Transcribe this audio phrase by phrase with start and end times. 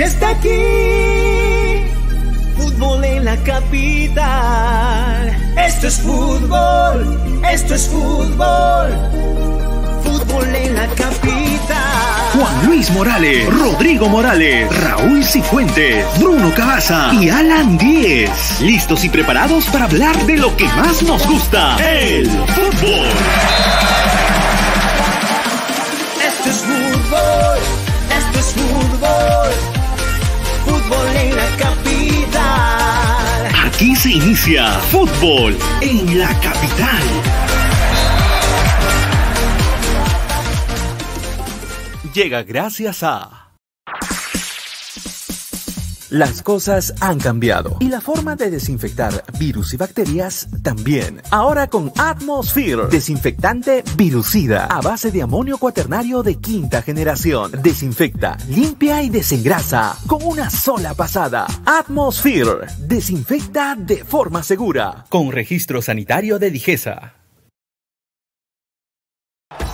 [0.00, 1.84] Ya está aquí,
[2.56, 5.36] fútbol en la capital.
[5.58, 8.96] Esto es fútbol, esto es fútbol,
[10.02, 11.76] fútbol en la capital.
[12.32, 18.30] Juan Luis Morales, Rodrigo Morales, Raúl Cifuentes, Bruno Cabaza y Alan Díez.
[18.62, 23.06] Listos y preparados para hablar de lo que más nos gusta, el fútbol.
[26.26, 27.58] Esto es fútbol,
[28.16, 29.50] esto es fútbol,
[33.80, 37.02] Aquí se inicia fútbol en la capital.
[42.12, 43.39] Llega gracias a...
[46.10, 51.22] Las cosas han cambiado y la forma de desinfectar virus y bacterias también.
[51.30, 57.52] Ahora con Atmosphere, desinfectante virucida a base de amonio cuaternario de quinta generación.
[57.62, 61.46] Desinfecta, limpia y desengrasa con una sola pasada.
[61.64, 65.06] Atmosphere, desinfecta de forma segura.
[65.10, 67.19] Con registro sanitario de Digesa.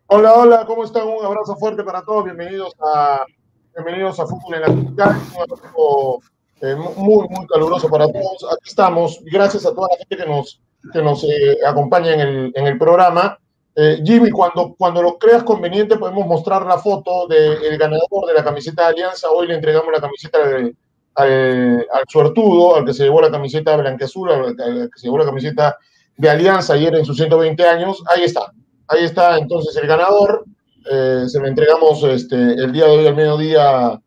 [0.08, 1.08] Hola, hola, ¿cómo están?
[1.08, 2.26] Un abrazo fuerte para todos.
[2.26, 3.24] Bienvenidos a,
[3.74, 5.22] bienvenidos a Fútbol en la Capital.
[6.62, 8.46] Eh, muy, muy caluroso para todos.
[8.54, 9.20] Aquí estamos.
[9.26, 10.62] Gracias a toda la gente que nos,
[10.94, 13.40] que nos eh, acompaña en el, en el programa.
[13.76, 18.44] Eh, Jimmy, cuando, cuando lo creas conveniente, podemos mostrar la foto del ganador de la
[18.44, 19.32] camiseta de Alianza.
[19.32, 20.38] Hoy le entregamos la camiseta
[21.16, 25.18] al, al, suertudo, al que se llevó la camiseta blanqueazul, al, al que se llevó
[25.18, 25.78] la camiseta
[26.16, 28.04] de Alianza ayer en sus 120 años.
[28.08, 28.52] Ahí está.
[28.88, 30.46] Ahí está entonces el ganador.
[30.84, 34.00] se lo entregamos este, el día de hoy al mediodía.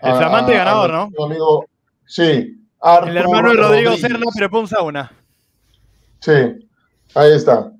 [0.00, 1.24] El flamante ganador, ¿no?
[1.24, 1.66] Amigo,
[2.14, 2.64] Sí.
[2.80, 5.12] Arthur el hermano de Rodrigo Serna, pero pon sauna.
[6.20, 6.32] Sí,
[7.12, 7.72] ahí está.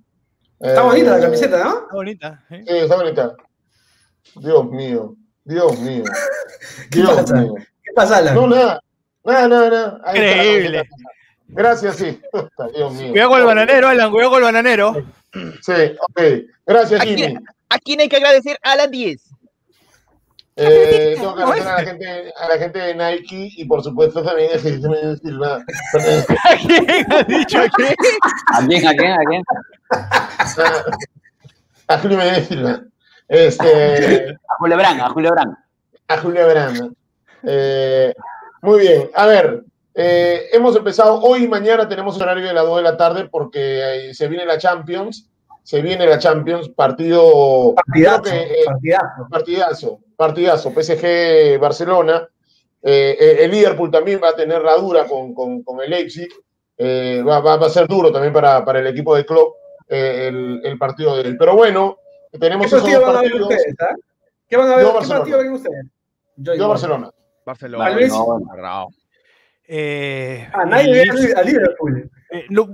[0.59, 1.79] Está eh, bonita la camiseta, ¿no?
[1.83, 2.45] Está bonita.
[2.49, 3.37] Sí, está bonita.
[4.35, 6.03] Dios mío, Dios mío.
[6.91, 7.37] ¿Qué Dios pasa?
[7.37, 7.55] Mío.
[7.85, 8.35] ¿Qué pasa, Alan?
[8.35, 8.81] No, nada.
[9.23, 10.01] Nada, nada, nada.
[10.09, 10.83] Increíble.
[11.47, 12.21] Gracias, sí.
[12.75, 13.11] Dios mío.
[13.13, 14.95] Cuidado con el bananero, Alan, cuidado con el bananero.
[15.63, 16.23] Sí, ok.
[16.67, 17.37] Gracias, Jimmy.
[17.69, 18.59] ¿A quién hay que agradecer?
[18.63, 19.34] A las 10.
[20.57, 24.23] Eh, tengo que agradecer a la, gente, a la gente de Nike y por supuesto
[24.23, 25.57] también a Jiménez Silva.
[25.57, 27.95] ¿A quién has dicho a quién?
[28.53, 28.87] ¿A quién?
[28.87, 29.13] ¿A quién?
[29.13, 29.43] ¿A quién?
[31.89, 32.83] A Julio Méndez Silva.
[33.27, 35.57] Este, a Julio Brand, a Julio Brand.
[36.09, 36.95] A Julio Brand.
[37.43, 38.15] Eh,
[38.63, 42.77] muy bien, a ver, eh, hemos empezado hoy y mañana tenemos horario de las 2
[42.79, 45.29] de la tarde porque eh, se viene la Champions
[45.65, 47.75] se viene la Champions, partido.
[47.75, 48.23] Partidazo.
[48.23, 49.29] Que, eh, partidazo.
[49.31, 50.01] partidazo.
[50.15, 50.71] Partidazo.
[50.71, 52.29] PSG Barcelona.
[52.83, 56.29] Eh, eh, el Liverpool también va a tener la dura con, con, con el Leipzig.
[56.79, 59.57] Va, va, va, a ser duro también para, para el equipo de Klopp
[59.89, 61.37] el, el, partido de él.
[61.39, 61.97] Pero bueno,
[62.39, 63.75] tenemos ¿Qué partido van a ver ustedes?
[63.81, 63.95] ¿ah?
[64.47, 64.87] ¿Qué van a ver?
[64.87, 65.87] ¿Qué partido ven ustedes?
[66.37, 67.11] Yo, Yo Barcelona.
[67.47, 67.91] Barcelona.
[68.09, 68.89] No, no,
[69.67, 72.11] eh, ah, nadie ve a Liverpool.
[72.35, 72.69] Eh, no,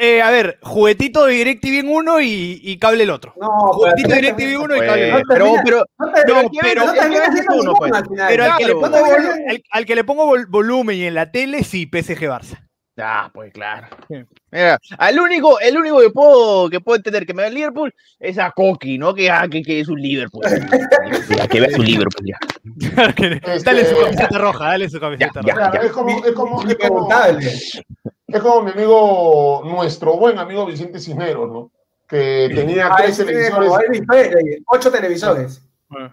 [0.00, 3.32] eh, a ver, juguetito de DirecTV en uno y, y cable el otro.
[3.40, 5.26] No, juguetito de DirecTV uno y cable el otro.
[5.28, 6.84] Pero, pero, no, pero,
[7.58, 7.92] uno, pues.
[8.28, 11.64] pero al, que le pongo al, al, que le pongo volumen y en la tele,
[11.64, 12.68] sí, PSG Barça.
[12.98, 13.86] Ah, pues claro.
[14.50, 14.78] Mira,
[15.08, 18.38] el único, el único que puedo, que puedo entender que me da el Liverpool es
[18.38, 19.14] a Coqui, ¿no?
[19.14, 20.44] Que, ah, que, que, es un Liverpool.
[21.50, 22.38] que vea su Liverpool ya.
[23.64, 25.72] dale su camiseta roja, dale su camiseta ya, roja.
[25.72, 27.08] Ya, es como, es como, es como,
[28.28, 31.70] es como mi amigo, nuestro buen amigo Vicente Cisneros, ¿no?
[32.06, 34.02] Que tenía ah, tres televisores.
[34.66, 35.62] Ocho televisores.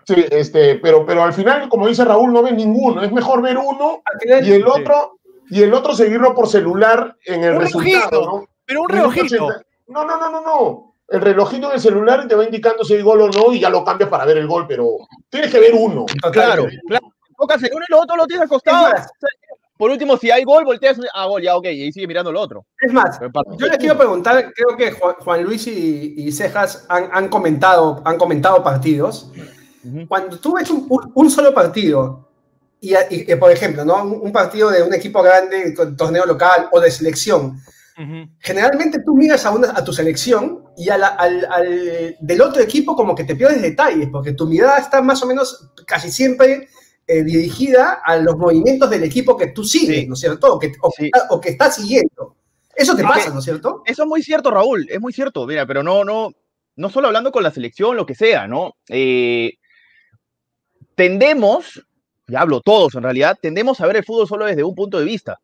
[0.06, 3.04] Sí, este, pero, pero al final, como dice Raúl, no ves ninguno.
[3.04, 4.02] Es mejor ver uno
[4.42, 5.20] y el otro
[5.50, 8.48] y el otro seguirlo por celular en el un resultado, ¿no?
[8.66, 9.50] Pero un reojito.
[9.88, 10.94] No, no, no, no, no.
[11.10, 13.70] el relojito en el celular te va indicando si hay gol o no y ya
[13.70, 14.90] lo cambias para ver el gol, pero
[15.30, 16.06] tienes que ver uno.
[16.32, 17.12] Claro, claro.
[17.38, 18.96] Tocas el uno y lo otro lo tienes acostado.
[19.78, 22.66] Por último, si hay gol, volteas a gol, ya ok, y sigue mirando el otro.
[22.80, 23.20] Es más,
[23.58, 29.32] yo les quiero preguntar, creo que Juan, Luis y, Cejas han, comentado, han comentado partidos.
[30.08, 32.30] Cuando tú ves un, solo partido,
[32.80, 34.04] y, por ejemplo, ¿no?
[34.06, 37.60] Un, partido de un equipo grande, torneo local o de selección,
[38.40, 43.26] generalmente tú miras a, a tu selección y al, al, del otro equipo como que
[43.26, 46.70] te pierdes detalles, porque tu mirada está más o menos casi siempre
[47.08, 50.56] eh, dirigida a los movimientos del equipo que tú sigues, ¿no es cierto?
[50.56, 50.72] O que,
[51.30, 52.36] o, que estás siguiendo.
[52.76, 53.84] Eso te pasa, ¿no es cierto?
[53.86, 55.46] Eso es muy cierto, Raúl, es muy cierto.
[55.46, 56.32] Mira, pero no, no,
[56.76, 58.74] no solo hablando con la selección, lo que sea, ¿no?
[58.90, 59.54] Eh,
[60.96, 61.86] tendemos,
[62.28, 65.06] y hablo todos en realidad, tendemos a ver el fútbol solo desde un punto de
[65.06, 65.40] vista.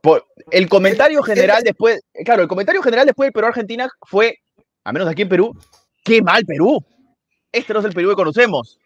[0.00, 4.38] Por, el comentario general después, claro, el comentario general después del Perú-Argentina fue,
[4.82, 5.56] a menos aquí en Perú,
[6.04, 6.84] qué mal Perú.
[7.52, 8.80] Este no es el Perú que conocemos.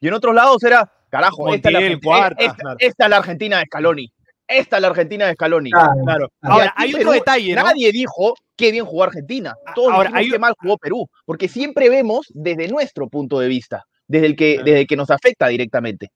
[0.00, 4.10] Y en otros lados era, carajo, esta, es la, Argentina de Scaloni.
[4.48, 5.70] Esta es la Argentina de Scaloni.
[5.70, 6.32] Claro.
[6.40, 7.54] Ahora, hay otro detalle.
[7.54, 9.54] Nadie dijo qué bien jugó Argentina.
[9.74, 10.30] Todos Ahora, hay...
[10.30, 11.06] qué mal jugó Perú.
[11.26, 15.48] Porque siempre vemos desde nuestro punto de vista, desde el que, desde que nos afecta
[15.48, 16.10] directamente.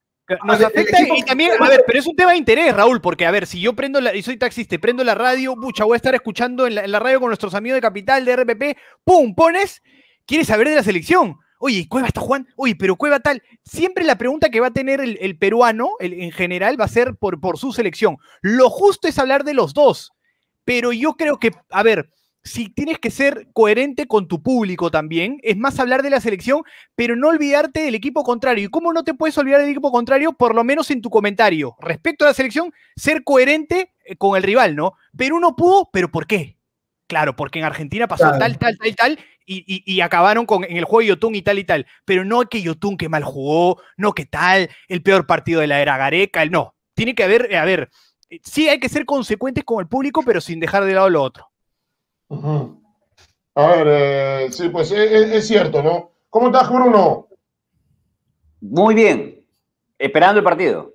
[0.44, 3.31] Nos afecta y también, a ver, pero es un tema de interés, Raúl, porque a
[3.31, 6.14] ver, si yo prendo la, y soy taxista, prendo la radio, mucha, voy a estar
[6.14, 9.82] escuchando en la, en la radio con nuestros amigos de Capital, de RPP, pum, pones,
[10.25, 13.42] quieres saber de la selección oye, Cueva está Juan, oye, pero Cueva tal.
[13.64, 17.40] Siempre la pregunta que va a tener el, peruano en general va a ser por,
[17.40, 18.16] por su selección.
[18.42, 20.12] Lo justo es hablar de los dos,
[20.64, 22.08] pero yo creo que, a ver,
[22.44, 26.62] si tienes que ser coherente con tu público también, es más hablar de la selección,
[26.94, 28.66] pero no olvidarte del equipo contrario.
[28.66, 30.34] ¿Y cómo no te puedes olvidar del equipo contrario?
[30.34, 31.74] Por lo menos en tu comentario.
[31.80, 34.92] Respecto a la selección, ser coherente eh, con el rival, ¿no?
[35.16, 36.58] Perú no pudo, pero ¿por qué?
[37.06, 41.00] Claro, porque en Argentina pasó tal, tal, tal, tal, y, acabaron con, en el juego
[41.00, 41.87] de Yotun y tal y tal.
[42.05, 45.81] Pero no que Yotun que mal jugó, no que tal, el peor partido de la
[45.81, 46.75] era Gareca, el no.
[46.94, 47.91] Tiene que haber, a ver,
[48.31, 51.23] eh, sí hay que ser consecuentes con el público, pero sin dejar de lado lo
[51.23, 51.50] otro.
[53.55, 56.12] A ver, eh, sí, pues eh, es, cierto, ¿no?
[56.31, 57.29] ¿Cómo estás, Bruno?
[58.61, 59.46] Muy bien,
[59.99, 60.94] esperando el partido.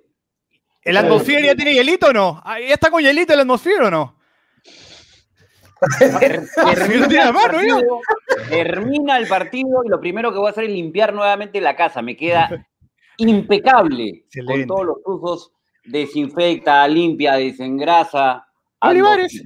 [0.81, 2.41] ¿El atmósfera ya tiene hielito o no?
[2.45, 4.18] ¿Ya está con hielito el atmósfera o no?
[8.49, 12.01] termina, el partido, y lo primero que voy a hacer es limpiar nuevamente la casa.
[12.01, 12.49] Me queda
[13.17, 15.51] impecable con todos los usos.
[15.85, 18.45] Desinfecta, limpia, desengrasa.
[18.81, 19.43] Olivares.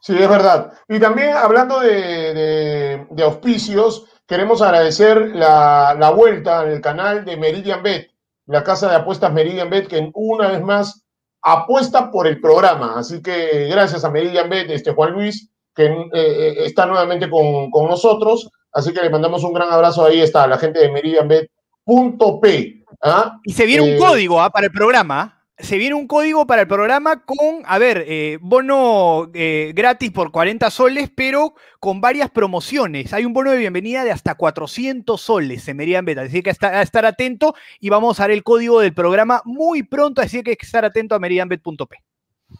[0.00, 0.72] Sí, es verdad.
[0.88, 7.82] Y también hablando de, auspicios, queremos agradecer la, la, vuelta en el canal de Meridian
[7.82, 8.10] Bet,
[8.46, 11.01] la casa de apuestas Meridian Bet, que una vez más
[11.42, 12.94] apuesta por el programa.
[12.98, 17.70] Así que gracias a Meridian Bet, este Juan Luis, que eh, eh, está nuevamente con,
[17.88, 18.48] nosotros.
[18.72, 22.84] Así que le mandamos un gran abrazo ahí está la gente de meridianbet.p.
[23.02, 23.38] ¿ah?
[23.44, 24.50] Y se viene un eh, código ¿ah?
[24.50, 29.30] para el programa se viene un código para el programa con, a ver, eh, bono
[29.32, 33.12] eh, gratis por 40 soles, pero con varias promociones.
[33.12, 36.82] Hay un bono de bienvenida de hasta 400 soles en Meridian Beta, así que a
[36.82, 40.56] estar atento y vamos a dar el código del programa muy pronto, así que hay
[40.56, 41.96] que estar atento a meridianbet.p.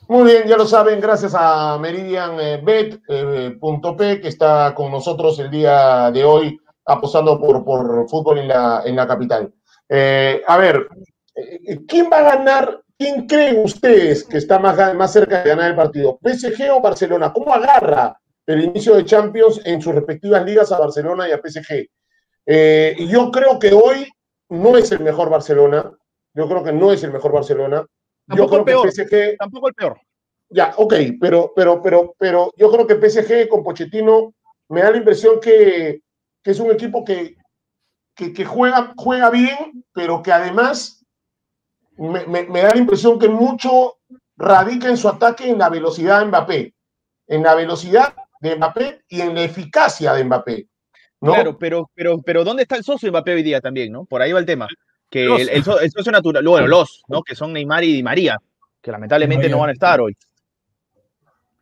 [0.08, 6.22] Muy bien, ya lo saben, gracias a meridianbet.p que está con nosotros el día de
[6.24, 6.56] hoy
[6.86, 9.52] apostando por, por fútbol en la, en la capital.
[9.88, 10.86] Eh, a ver,
[11.86, 15.74] ¿quién va a ganar ¿Quién creen ustedes que está más, más cerca de ganar el
[15.74, 16.20] partido?
[16.22, 17.32] ¿PSG o Barcelona?
[17.32, 18.16] ¿Cómo agarra
[18.46, 21.88] el inicio de Champions en sus respectivas ligas a Barcelona y a PSG?
[22.46, 24.06] Eh, yo creo que hoy
[24.50, 25.90] no es el mejor Barcelona.
[26.32, 27.84] Yo creo que no es el mejor Barcelona.
[28.24, 28.94] Tampoco yo creo el peor.
[28.94, 29.36] que PSG.
[29.36, 30.00] Tampoco el peor.
[30.50, 34.32] Ya, ok, pero, pero, pero, pero yo creo que PSG con Pochettino
[34.68, 36.02] me da la impresión que,
[36.44, 37.34] es un equipo que,
[38.14, 41.01] que, juega, juega bien, pero que además
[41.96, 43.98] me, da la impresión que mucho
[44.36, 46.74] radica en su ataque en la velocidad de Mbappé,
[47.28, 50.66] en la velocidad de Mbappé y en la eficacia de Mbappé.
[51.20, 54.04] Claro, pero, pero, pero ¿dónde está el socio de Mbappé hoy día también, no?
[54.04, 54.66] Por ahí va el tema.
[55.08, 57.22] Que el, socio natural, bueno, los, ¿no?
[57.22, 58.38] Que son Neymar y Di María,
[58.80, 60.16] que lamentablemente no van a estar hoy.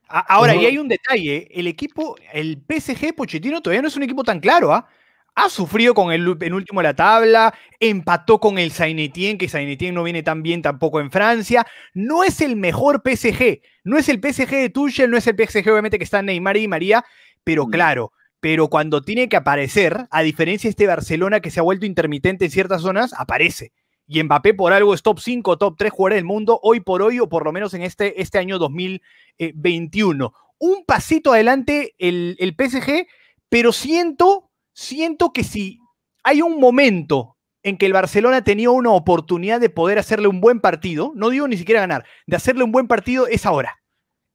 [0.08, 4.24] Ahora, y hay un detalle, el equipo, el PSG Pochettino todavía no es un equipo
[4.24, 4.88] tan claro, ¿ah?
[5.34, 10.02] Ha sufrido con el penúltimo de la tabla, empató con el Sainetien, que Sainetien no
[10.02, 11.66] viene tan bien tampoco en Francia.
[11.94, 15.70] No es el mejor PSG, no es el PSG de Tuchel, no es el PSG
[15.70, 17.04] obviamente que está Neymar y María,
[17.44, 17.70] pero mm.
[17.70, 21.86] claro, pero cuando tiene que aparecer, a diferencia de este Barcelona que se ha vuelto
[21.86, 23.72] intermitente en ciertas zonas, aparece.
[24.06, 27.20] Y Mbappé por algo es top 5, top 3 jugadores del mundo hoy por hoy
[27.20, 30.32] o por lo menos en este, este año 2021.
[30.58, 33.06] un pasito adelante el, el PSG,
[33.48, 35.78] pero siento, siento que si
[36.24, 40.60] hay un momento en que el Barcelona tenía una oportunidad de poder hacerle un buen
[40.60, 43.76] partido, no digo ni siquiera ganar, de hacerle un buen partido es ahora.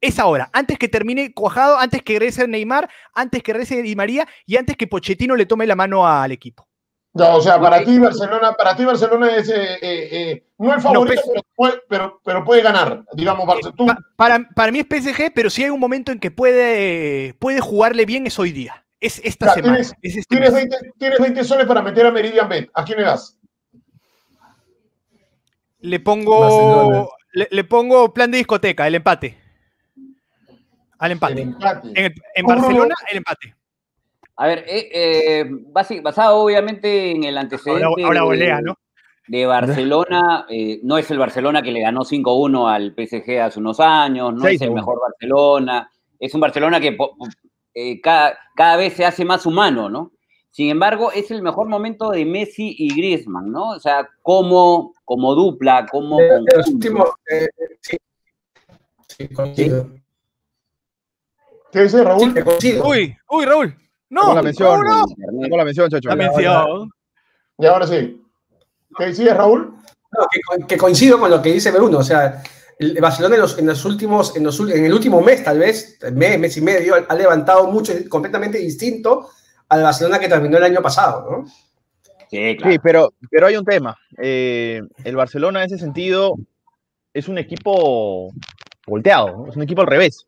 [0.00, 4.28] Es ahora, antes que termine cuajado, antes que regrese Neymar, antes que regrese Di María
[4.44, 6.68] y antes que Pochettino le tome la mano al equipo.
[7.14, 10.80] No, o sea, para ti Barcelona, para ti Barcelona es eh, eh, eh, no el
[10.82, 13.04] favorito, No, pero, puede, pero, pero puede ganar.
[13.14, 16.20] Digamos, Barce- tú, Pa- para, para mí es PSG, pero si hay un momento en
[16.20, 18.85] que puede, puede jugarle bien es hoy día.
[19.06, 19.74] Es esta Ya, semana.
[19.76, 20.68] tienes- es este tienes, mes.
[20.68, 22.68] 20, tienes 20 soles para meter a Meridian Bet.
[22.74, 23.38] ¿A quién le das?
[25.80, 29.38] Le pongo, le, le pongo plan de discoteca, el empate.
[30.98, 31.34] Al empate.
[31.34, 31.92] El empate.
[32.34, 32.46] En.
[32.46, 33.54] Barcelona, el empate.
[34.38, 35.44] A ver, eh, eh,
[36.02, 38.76] basado obviamente en el antecedente Ahora, volea, ¿no?
[39.28, 43.78] de Barcelona, eh, no es el Barcelona que le ganó 5-1 al PSG hace unos
[43.80, 44.74] años, no es el 6-1.
[44.74, 47.16] mejor Barcelona, es un Barcelona que po-
[47.76, 50.12] eh, cada, cada vez se hace más humano, ¿no?
[50.50, 53.72] Sin embargo, es el mejor momento de Messi y Griezmann, ¿no?
[53.72, 57.10] O sea, como, como dupla, como de los últimos.
[57.30, 57.46] eh,
[57.82, 57.98] sí.
[59.06, 59.90] Sí, coincido.
[61.70, 62.32] ¿Qué dice Raúl?
[62.34, 62.88] Sí, coincido.
[62.88, 63.76] Uy, uy, Raúl.
[64.08, 64.80] No, la mención.
[64.80, 65.04] No.
[65.42, 66.08] Sacó la mención, Chacho.
[66.08, 66.90] La mención.
[67.58, 68.22] Y ahora sí.
[68.96, 69.76] ¿Qué dice Raúl?
[70.12, 71.98] No, que, que coincido con lo que dice Bruno.
[71.98, 72.42] O sea,
[72.78, 75.58] el Barcelona en los, en los últimos, en, los, ul- en el último mes, tal
[75.58, 79.28] vez, mes, mes y medio, ha levantado mucho, completamente distinto
[79.68, 81.46] al Barcelona que terminó el año pasado, ¿no?
[82.30, 82.72] Sí, claro.
[82.72, 83.96] Sí, pero, pero hay un tema.
[84.18, 86.34] Eh, el Barcelona en ese sentido
[87.14, 88.32] es un equipo
[88.86, 89.48] volteado, ¿no?
[89.48, 90.26] es un equipo al revés.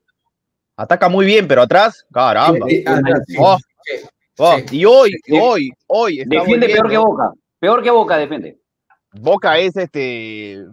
[0.77, 2.67] Ataca muy bien, pero atrás, caramba.
[2.69, 2.85] Sí,
[3.27, 3.95] sí, Oh, sí.
[4.39, 4.77] oh, sí.
[4.79, 5.39] Y hoy, Sí.
[5.41, 6.99] hoy, hoy está Defiende peor que.
[6.99, 7.33] Boca.
[7.59, 8.59] Peor que Boca defiende.
[9.13, 10.65] Boca es este.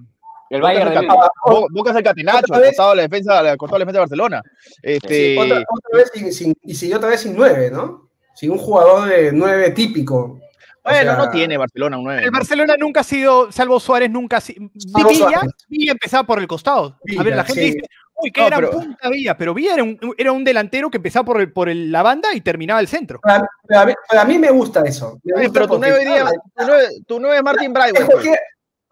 [0.49, 1.07] El Bayern
[1.45, 2.59] Bo- Boca es el catenacho, de
[2.95, 4.41] la defensa, al costado de la defensa de Barcelona.
[4.81, 8.09] Este, Otra, otra vez sin, sin- y siguió otra vez sin nueve, ¿no?
[8.35, 10.39] Sin un jugador de nueve típico.
[10.87, 12.23] O bueno, sea, no tiene Barcelona un 9.
[12.25, 14.69] El Barcelona nunca ha sido, salvo Suárez, nunca ha sido.
[14.77, 15.41] Salvo Villa.
[15.67, 16.99] Villa empezaba por el costado.
[17.17, 17.67] a ver, la gente sí.
[17.73, 17.87] dice,
[18.17, 20.97] uy, qué No, gran pero- punta Villa, pero Villa era un, era un delantero que
[20.97, 23.19] empezaba por, el- por el- la banda y terminaba el centro.
[23.19, 25.19] Para, para mí, para mí me gusta eso.
[25.23, 26.25] Me Oye, gusta pero tu porque- 9 hoy día,
[26.55, 28.39] tu 9, tu nueve es Martin Braithwaite.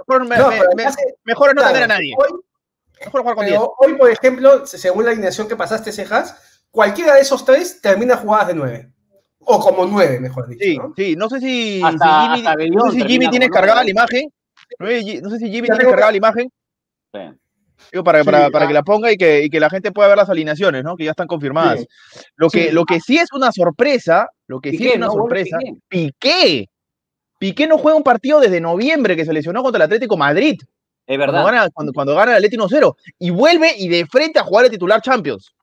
[0.07, 2.13] Mejor, me- no, me- pero me- hace- mejor es no claro, tener a nadie.
[2.17, 2.39] Hoy,
[3.05, 3.57] Mejor jugar con 10.
[3.57, 8.17] pero hoy, por ejemplo, según la alineación que pasaste, Cejas, cualquiera de esos tres termina
[8.17, 8.89] jugadas de nueve.
[9.45, 10.63] O como nueve, mejor dicho.
[10.63, 10.93] Sí, ¿no?
[10.95, 11.45] sí, no sé si,
[11.77, 14.29] si Hasta- Jimmy, hasta Bellón no sé si Jimmy con cargada la imagen.
[14.79, 16.51] No sé no sé si Jimmy tengo cargada que- la imagen.
[17.13, 17.19] Sí.
[17.91, 18.67] Digo, para, Sí, para, para ah.
[18.69, 20.95] que la ponga y que, y que la gente pueda ver las alineaciones, ¿no?
[20.95, 21.81] Que ya están confirmadas.
[21.81, 21.87] Sí.
[22.37, 22.71] Lo, que, Sí.
[22.71, 25.11] lo que sí es una sorpresa, lo que sí Piqué, es una ¿no?
[25.13, 25.79] Sorpresa, Piqué.
[25.89, 26.69] Piqué.
[27.43, 30.61] Piqué no juega un partido desde noviembre que se lesionó contra el Atlético Madrid.
[31.05, 31.43] Es Cuando verdad.
[31.45, 32.95] gana, cuando, cuando gana el Atlético 1-0.
[33.19, 35.53] Y vuelve y de frente a jugar el titular Champions.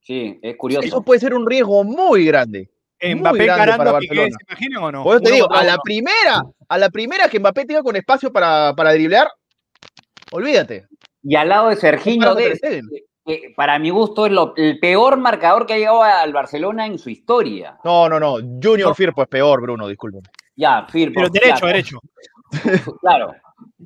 [0.00, 0.84] Sí, es curioso.
[0.84, 2.68] Eso puede ser un riesgo muy grande.
[3.00, 4.36] Muy Mbappé grande encarando para a Piqué, Barcelona.
[4.40, 5.04] ¿se imaginan o no?
[5.04, 7.94] Por eso te Uno digo, a la primera, a la primera que Mbappé tenga con
[7.94, 9.28] espacio para, para driblear,
[10.32, 10.86] olvídate.
[11.22, 12.88] Y al lado de Serginho Comparado con Dest, Ter Stegen.
[13.24, 16.98] que para mi gusto es lo- el peor marcador que ha llegado al Barcelona en
[16.98, 17.78] su historia.
[17.84, 18.34] No, no, no.
[18.60, 20.18] Junior Firpo es peor, Bruno, disculpe.
[20.58, 21.14] Ya, Firpo.
[21.20, 21.66] Pero derecho, claro.
[21.68, 21.98] derecho.
[23.00, 23.34] Claro.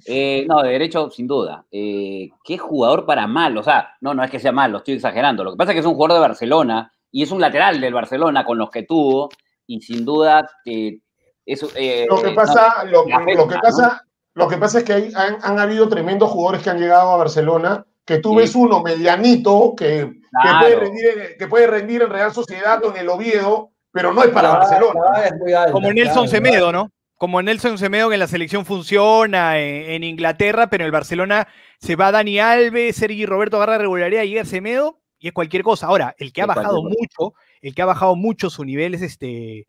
[0.06, 1.64] Eh, no, de derecho, sin duda.
[1.70, 3.56] Eh, ¿Qué jugador para mal?
[3.58, 5.44] O sea, no, no es que sea malo, estoy exagerando.
[5.44, 7.92] Lo que pasa es que es un jugador de Barcelona y es un lateral del
[7.92, 9.28] Barcelona con los que tuvo
[9.66, 10.98] y sin duda eh,
[11.44, 14.02] eso, Lo que no, pasa, lo, le afecta, lo que pasa,
[14.34, 17.16] lo que pasa es que hay- han, han habido tremendos jugadores que han llegado a
[17.18, 18.36] Barcelona, que tú Sí.
[18.36, 20.10] ves uno medianito que,
[20.42, 24.12] que, puede rendir, en- que puede rendir en Real Sociedad o en el Oviedo, pero
[24.12, 25.00] no es para La Barcelona.
[25.12, 26.90] la es muy alta, Como Nelson claro, Semedo, ¿no?
[27.16, 31.46] Como Nelson Semedo que en la selección funciona en, en Inglaterra, pero en el Barcelona
[31.78, 35.86] se va Dani Alves, Sergi Roberto agarra regularidad, llega Semedo y es cualquier cosa.
[35.86, 39.68] Ahora, el que ha bajado mucho, el que ha bajado mucho su nivel es este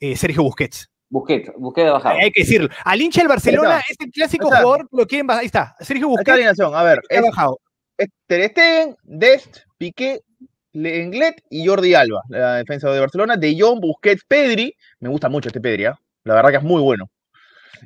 [0.00, 0.90] eh, Sergio Busquets.
[1.10, 2.14] Busquets, Busquets de bajada.
[2.16, 2.68] Hay que decirlo.
[2.84, 4.62] Al hincha del Barcelona es el clásico Ahí está.
[4.62, 5.40] jugador que lo quieren bajar.
[5.42, 6.74] Ahí está, Sergio está Busquets alineación.
[6.74, 7.58] A ver, ha es, bajado.
[7.98, 10.20] es Ter Stegen, Dest, Piqué,
[10.74, 13.36] Lenglet y Jordi Alba, la defensa de Barcelona.
[13.36, 14.74] De Jong, Busquets, Pedri.
[15.00, 15.98] Me gusta mucho este Pedri, ¿ah?
[16.24, 17.08] la verdad que es muy bueno.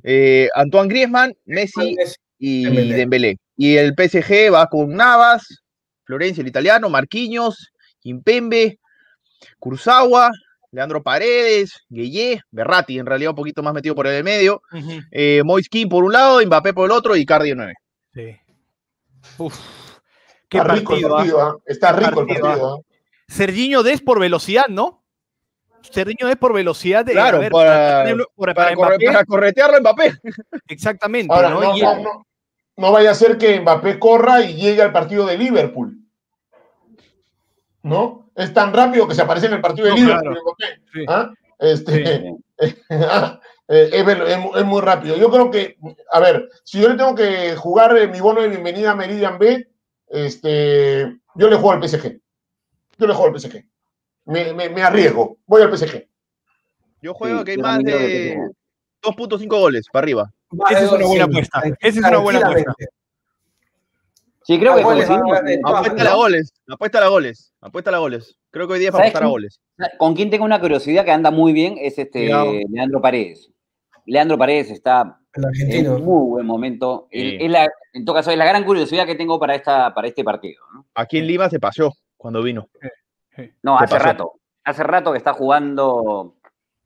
[0.02, 1.96] Eh, Antoine Griezmann, Messi
[2.38, 2.96] y Dembélé.
[2.96, 3.36] Dembélé.
[3.56, 5.62] Y el PSG va con Navas,
[6.04, 8.78] Florencia, el italiano, Marquinhos, Kimpembe,
[9.58, 10.30] Kurzawa,
[10.70, 14.62] Leandro Paredes, Gueye, Berratti, en realidad un poquito más metido por el medio,
[15.10, 17.74] eh, Moiskin por un lado, Mbappé por el otro y Cardi 9.
[18.14, 18.36] Sí.
[19.38, 19.87] Uf.
[20.48, 21.18] Qué Está rico el partido, ¿ah?
[21.18, 21.56] partido, ¿ah?
[21.66, 22.74] está rico el partido, partido.
[22.76, 22.94] ¿ah?
[23.28, 25.04] Serginho Des por velocidad, ¿no?
[25.82, 27.12] Serginho Des por velocidad de.
[27.12, 30.12] Claro, ver, para- para- Para, para corre- Mbappé, para corretearlo a Mbappé.
[30.68, 31.60] Exactamente, Ahora, ¿no?
[31.60, 32.26] no, Y no, el- no-
[32.76, 35.98] no vaya a ser que Mbappé corra y llegue al partido de Liverpool.
[37.82, 38.24] ¿No?
[38.34, 40.22] es tan rápido que se aparece en el partido de No, Liverpool.
[40.22, 40.42] claro.
[40.44, 41.04] Mbappé, Sí.
[41.08, 41.32] ¿ah?
[41.58, 42.22] Este,
[42.60, 42.74] Sí.
[42.90, 45.16] ah, eh, es, velo- es mu- es muy rápido.
[45.16, 45.76] Yo creo que,
[46.12, 49.38] a ver, si yo le tengo que jugar eh, mi bono de bienvenida a Meridian
[49.40, 49.68] B,
[50.10, 52.20] este, yo le juego al PSG.
[52.98, 53.64] Yo le juego al PSG.
[54.26, 55.38] Me, me- me arriesgo.
[55.46, 56.06] Voy al PSG.
[57.00, 58.50] Yo juego Sí, que hay más que de tiene-
[59.02, 60.32] 2.5 goles para arriba.
[60.70, 61.62] Esa es una buena apuesta.
[61.80, 62.74] Esa es una buena apuesta.
[64.42, 66.52] Sí, creo que Ah, goles, coincidimos ah, ah, Apuesta a las goles.
[66.68, 67.52] Apuesta a las goles.
[67.60, 68.38] Apuesta a las goles.
[68.50, 69.60] Creo que hoy día es para ¿Sabes apostar a goles.
[69.98, 72.28] Con quien tengo una curiosidad que anda muy bien es este.
[72.70, 73.50] Leandro Paredes.
[74.06, 75.96] Leandro Paredes está El en argentino.
[75.96, 77.08] un muy buen momento.
[77.12, 77.36] Sí.
[77.40, 80.24] Es la- en todo caso, es la gran curiosidad que tengo para, esta, para este
[80.24, 80.62] partido.
[80.74, 80.86] ¿no?
[80.94, 82.68] Aquí en Lima se paseó cuando vino.
[83.62, 84.04] No, ¿Qué hace pasó?
[84.04, 84.32] rato.
[84.64, 86.34] Hace rato que está jugando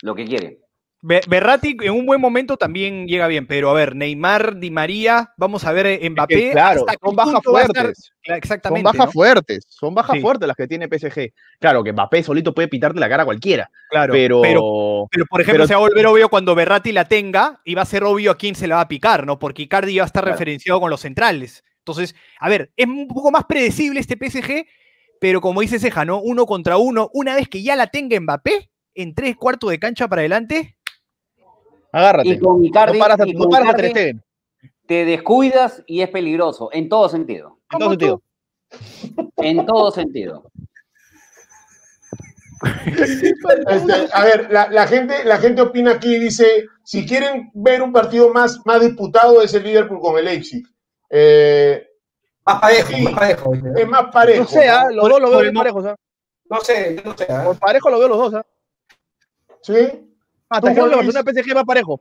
[0.02, 0.60] lo que quiere.
[1.04, 5.32] Be- Berratti en un buen momento también llega bien, pero a ver, Neymar, Di María,
[5.36, 6.34] vamos a ver eh, Mbappé.
[6.36, 7.72] que, claro, ¿hasta qué son bajas estar- fuertes.
[7.74, 7.92] Claro,
[8.24, 8.84] Son Exactamente.
[8.84, 9.12] bajas ¿no?
[9.12, 9.64] fuertes.
[9.68, 10.20] Son bajas Sí.
[10.22, 11.32] fuertes las que tiene PSG.
[11.58, 13.68] Claro que Mbappé solito puede pintarte la cara a cualquiera.
[13.90, 17.06] Claro, pero, pero, pero, por ejemplo, pero- se va a volver obvio cuando Berratti la
[17.06, 19.40] tenga y va a ser obvio a quién se la va a picar, ¿no?
[19.40, 20.36] Porque Icardi va a estar Claro.
[20.36, 21.64] referenciado con los centrales.
[21.78, 24.66] Entonces, a ver, es un poco más predecible este PSG,
[25.20, 26.20] pero como dice Ceja, ¿no?
[26.20, 30.06] Uno contra uno, una vez que ya la tenga Mbappé, en tres cuartos de cancha
[30.06, 30.76] para adelante,
[31.92, 32.28] agárrate.
[32.30, 34.16] Y con Icardi, no paras a, y no con paras a Ter
[34.86, 37.58] te descuidas y es peligroso, en todo sentido.
[37.70, 38.22] en todo sentido.
[39.36, 40.50] En todo sentido.
[42.86, 43.34] Este,
[44.12, 48.32] a ver, la, la gente, la gente opina aquí, dice, si quieren ver un partido
[48.32, 50.62] más, más disputado es el Liverpool con el Leipzig.
[51.10, 51.84] Eh,
[52.44, 53.02] Más parejo, Sí.
[53.02, 53.52] más parejo.
[53.76, 54.42] es más parejo.
[54.44, 55.86] No sé, ah, los dos lo veo bien mo- parejos.
[55.86, 55.96] ¿ah?
[56.50, 57.26] No sé, yo no sé.
[57.30, 57.42] ¿ah?
[57.44, 58.34] Por parejo lo veo los dos.
[58.34, 58.46] ¿ah?
[59.62, 60.11] ¿Sí?
[60.52, 62.00] Hasta ¿Tú, creo que Juan Barcelona PSG más parejo.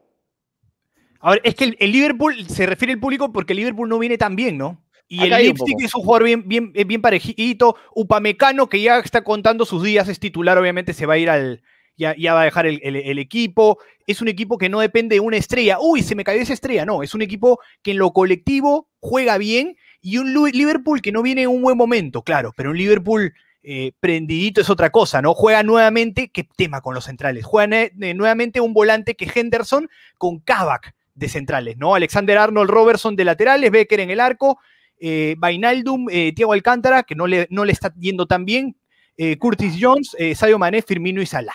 [1.19, 3.99] A ver, es que el, el Liverpool se refiere al público porque el Liverpool no
[3.99, 4.83] viene tan bien, ¿no?
[5.07, 7.75] Y el Leipzig es un jugador bien, bien, bien parejito.
[7.95, 11.61] Upamecano, que ya está contando sus días, es titular, obviamente se va a ir al.
[11.97, 13.77] Ya, ya va a dejar el, el- el equipo.
[14.07, 15.77] Es un equipo que no depende de una estrella.
[15.79, 16.85] Uy, se me cayó esa estrella.
[16.85, 21.21] No, es un equipo que en lo colectivo juega bien y un Liverpool que no
[21.21, 25.33] viene en un buen momento, claro, pero un Liverpool eh, prendidito es otra cosa, ¿no?
[25.33, 30.39] Juega nuevamente, qué tema con los centrales, juega eh, nuevamente un volante que Henderson con
[30.39, 31.95] Kavak de centrales, ¿no?
[31.95, 34.59] Alexander Arnold Robertson de laterales, Becker en el arco,
[34.99, 38.75] eh, Vainaldum, eh, Thiago Alcántara, que no le, no le está yendo tan bien,
[39.17, 41.53] eh, Curtis Jones, eh, Sadio Mané, Firmino y Salah.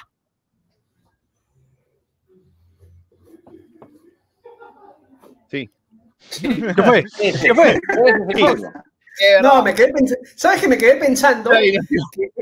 [5.50, 5.70] Sí.
[6.40, 7.04] ¿Qué fue?
[7.20, 7.70] ¿Qué fue?
[8.06, 8.72] el fútbol.
[9.42, 10.24] No, me quedé pensando.
[10.34, 11.50] ¿Sabes que me quedé pensando?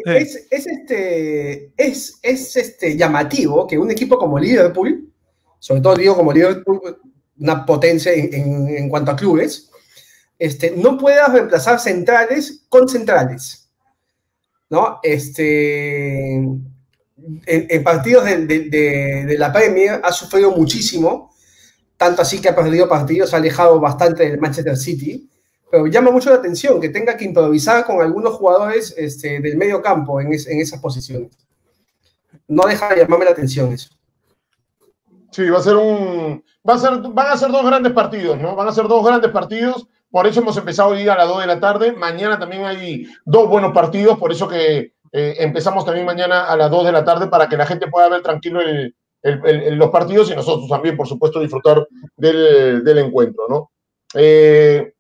[0.04, 5.08] Que es, es este, es, es este llamativo que un equipo como Liverpool,
[5.58, 6.80] sobre todo digo como Liverpool,
[7.38, 9.70] una potencia en, en- en cuanto a clubes,
[10.38, 13.68] este, no pueda reemplazar centrales con centrales.
[14.70, 14.98] ¿No?
[15.02, 16.64] Este, en,
[17.46, 21.32] en partidos de, de- de- de la Premier ha sufrido muchísimo,
[21.96, 25.30] tanto así que ha perdido partidos, ha alejado bastante del Manchester City
[25.90, 30.20] llama mucho la atención que tenga que improvisar con algunos jugadores este, del medio campo
[30.20, 31.30] en, es- en esas posiciones.
[32.48, 33.90] No deja de llamarme la atención eso.
[35.30, 36.44] Sí, va a ser un.
[36.68, 38.54] Va a ser, van a ser dos grandes partidos, ¿no?
[38.54, 39.87] Van a ser dos grandes partidos.
[40.10, 41.92] Por eso hemos empezado hoy a las 2 de la tarde.
[41.92, 44.16] Mañana también hay dos buenos partidos.
[44.18, 47.56] Por eso que eh, empezamos también mañana a las 2 de la tarde para que
[47.56, 48.60] la gente pueda ver tranquilo
[49.22, 53.70] los partidos y nosotros también, por supuesto, disfrutar del, del encuentro, ¿no?
[54.14, 54.93] Eh,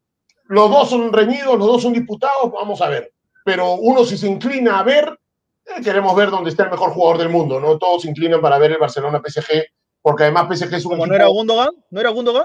[0.46, 3.12] los dos son reñidos, los dos son disputados, vamos a ver.
[3.44, 5.18] Pero uno si se inclina a ver,
[5.66, 7.78] eh, queremos ver dónde está el mejor jugador del mundo, ¿no?
[7.78, 9.64] Todos se inclinan para ver el Barcelona PSG,
[10.02, 12.44] porque además PSG es un Como no era Gundogan, no era Gundogan.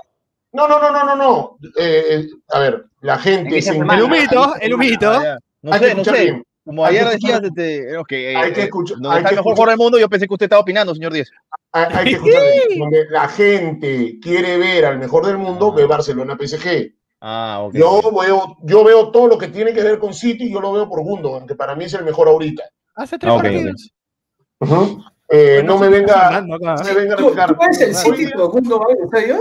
[0.52, 1.58] No, no, no, no, no, no.
[1.78, 5.12] Eh, eh, a ver, la En gente se semana, El humito, el humito.
[5.62, 6.24] No Hay que sé, no escuchar sé.
[6.24, 6.44] bien.
[6.66, 9.54] Como ayer decías, este, eh, que, Hay que eh, escuchar- hay está que el mejor
[9.54, 11.30] jugador del mundo, yo pensé que usted estaba opinando, señor Díez.
[11.72, 12.80] Hay, hay que escuchar bien.
[12.80, 16.94] Donde la gente quiere ver al mejor del mundo, ve Barcelona PSG.
[17.22, 17.74] Ah, ok.
[17.76, 20.72] Yo veo, yo veo todo lo que tiene que ver con City y yo lo
[20.72, 22.64] veo por Gundogan, que para mí es el mejor ahorita.
[22.96, 23.92] Hace tres Ah, ok, partidos.
[25.32, 28.98] Eh, no me venga, no me venga a ¿Tú, tú pones el City por Gundogan,
[29.02, 29.38] en serio?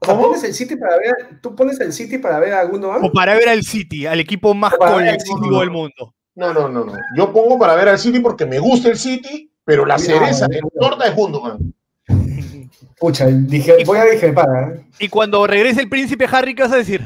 [0.00, 3.04] O pones el City para ver, ¿Tú pones el City para ver a Gundogan?
[3.04, 6.14] O para ver al City, al equipo más colectivo del mundo.
[6.34, 6.92] No, no, no, no.
[7.16, 10.60] Yo pongo para ver al City porque me gusta el City, pero la cereza la
[10.80, 11.74] torta es Gundogan.
[12.98, 14.46] Pucha, dije, voy a discrepar.
[14.76, 14.86] ¿eh?
[14.98, 17.02] Y cuando regrese el príncipe Harry, ¿qué vas a decir?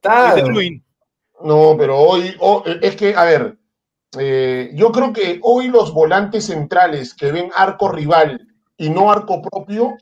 [0.00, 0.46] Claro.
[1.42, 3.56] No, pero hoy, ho- es que, a ver,
[4.18, 9.42] eh, yo creo que hoy los volantes centrales que ven arco rival y no arco
[9.42, 9.96] propio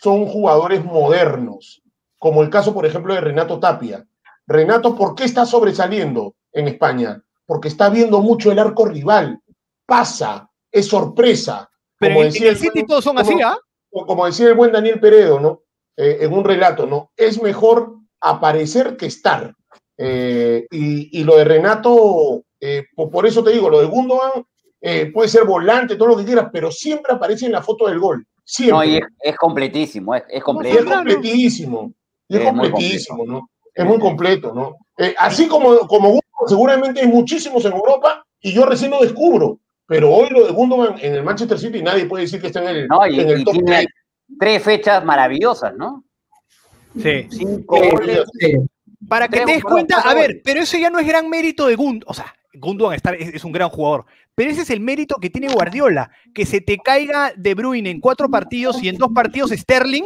[0.00, 1.82] son jugadores modernos,
[2.18, 4.04] como el caso, por ejemplo, de Renato Tapia.
[4.46, 7.22] Renato, ¿por qué está sobresaliendo en España?
[7.48, 9.38] porque está viendo mucho el arco rival.
[9.86, 11.70] Pasa, es sorpresa.
[11.96, 13.56] Pero Como en, decía el el City todos son como- así, ¿ah?
[14.04, 15.62] Como decía el buen Daniel Peredo, ¿no?
[15.96, 17.10] Eh, en un relato, ¿no?
[17.16, 19.54] Es mejor aparecer que estar.
[19.96, 24.44] Eh, y, y lo de Renato, eh, po- por eso te digo, lo de Gundogan
[25.12, 28.24] puede ser volante, todo lo que quieras, pero siempre aparece en la foto del gol.
[28.44, 28.76] Siempre.
[28.76, 30.44] No, y es, es completísimo, es, es Y es
[30.84, 31.92] completísimo.
[32.28, 33.50] Y es, completísimo, ¿no?
[33.74, 34.76] Es muy completo, ¿no?
[35.18, 39.58] Así como, como Gundogan, seguramente hay muchísimos en Europa y yo recién lo descubro.
[39.86, 42.76] Pero hoy lo de Gundogan en el Manchester City nadie puede decir que está en
[42.76, 43.86] el, No, y, en el y top tiene 3.
[44.38, 46.04] tres fechas maravillosas, ¿no?
[47.00, 47.26] Sí.
[47.30, 48.24] Cinco goles.
[48.40, 48.54] sí.
[49.08, 51.66] Para que Tres te des cuenta, a ver, pero eso ya no es gran mérito
[51.66, 52.04] de Gundogan.
[52.08, 54.06] O sea, Gundogan está- es, es un gran jugador.
[54.34, 56.10] Pero ese es el mérito que tiene Guardiola.
[56.34, 60.04] Que se te caiga De Bruyne en cuatro partidos y en dos partidos Sterling,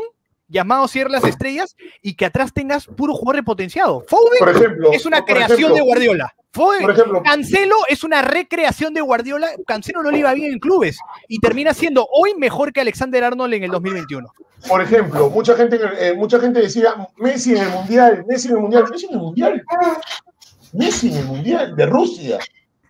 [0.48, 4.04] llamado Cierre las Estrellas, y que atrás tengas puro jugador repotenciado.
[4.08, 6.34] Foden Por ejemplo, es una creación ejemplo, de Guardiola.
[6.52, 9.48] Foden, Por ejemplo, Cancelo es una recreación de Guardiola.
[9.66, 13.54] Cancelo no le iba bien en clubes y termina siendo hoy mejor que Alexander Arnold
[13.54, 14.32] en el 2021.
[14.68, 18.60] por ejemplo, mucha gente, eh, mucha gente decía Messi en el mundial, Messi en el
[18.60, 19.62] mundial, Messi en el mundial,
[20.72, 22.38] Messi en el mundial de Rusia.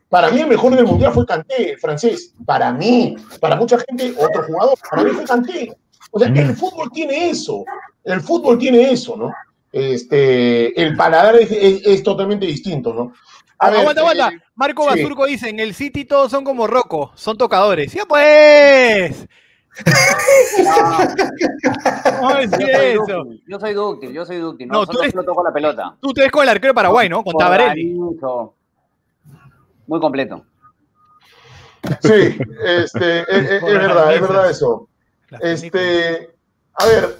[0.08, 2.34] Para mí el mejor del mundial fue Kanté, el francés.
[2.44, 4.76] Para mí, para mucha gente, otro jugador.
[4.90, 5.76] Para mí fue Kanté.
[6.10, 7.64] O sea, el fútbol tiene eso.
[8.04, 9.32] El fútbol tiene eso, ¿no?
[9.72, 13.12] Este, el paladar es, es- es totalmente distinto, ¿no?
[13.62, 14.28] A ver, aguanta, aguanta.
[14.30, 14.88] eh, Marco sí.
[14.88, 17.92] Basurco dice, en el City todos son como Rocco, son tocadores.
[17.92, 19.26] ¡Ya pues!
[22.20, 23.24] No es Yo soy eso.
[23.24, 24.68] dúctil, yo soy dúctil, yo soy dútil.
[24.68, 25.96] No, No, tú eres- toco la pelota.
[26.00, 27.22] Tú te ves con el arquero de Paraguay, ¿no?
[27.22, 27.94] Con Tabarelli.
[29.86, 30.44] Muy completo.
[32.02, 34.88] Sí, este, es, es- es verdad, es verdad eso.
[35.40, 36.30] Este,
[36.74, 37.16] a ver,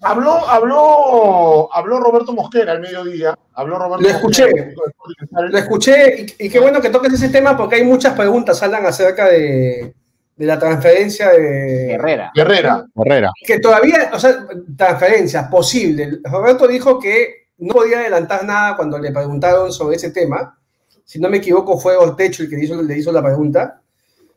[0.00, 3.38] habló, habló, habló Roberto Mosquera al mediodía.
[3.54, 4.46] Habló Roberto Lo escuché.
[4.46, 8.62] Mosquera, Lo escuché y, y qué bueno que toques ese tema porque hay muchas preguntas,
[8.62, 9.94] Alan, acerca de,
[10.36, 12.30] de la transferencia de Herrera.
[12.34, 12.86] Guerrera.
[12.94, 13.32] Herrera.
[13.44, 16.18] Que todavía, o sea, transferencias posibles.
[16.24, 20.58] Roberto dijo que no podía adelantar nada cuando le preguntaron sobre ese tema.
[21.04, 23.80] Si no me equivoco, fue Ortecho el que le hizo, le hizo la pregunta,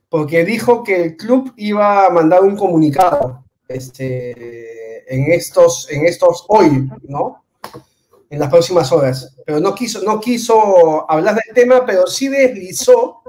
[0.07, 6.45] porque dijo que el club iba a mandar un comunicado este, en, estos, en estos
[6.47, 7.43] hoy, ¿no?
[8.29, 9.35] En las próximas horas.
[9.45, 13.21] Pero no quiso, no quiso hablar del tema, pero sí deslizó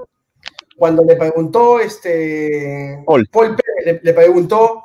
[0.77, 3.27] cuando le preguntó este, Paul.
[3.31, 4.83] Paul Pérez, le, le preguntó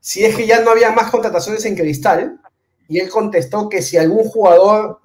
[0.00, 2.40] si es que ya no había más contrataciones en Cristal,
[2.88, 5.00] y él contestó que si algún jugador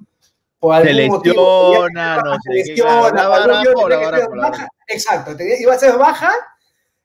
[0.59, 3.11] por algún Se motivo lesiona, no se lesiona,
[4.87, 6.33] exacto, tenía- iba a ser baja,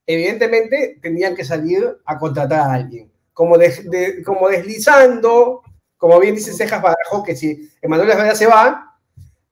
[0.07, 3.13] evidentemente tendrían que salir a contratar a alguien.
[3.35, 5.61] Como, de- de- como deslizando,
[5.99, 8.97] como bien dice Cejas Barajo, que si Emanuel Herrera se va,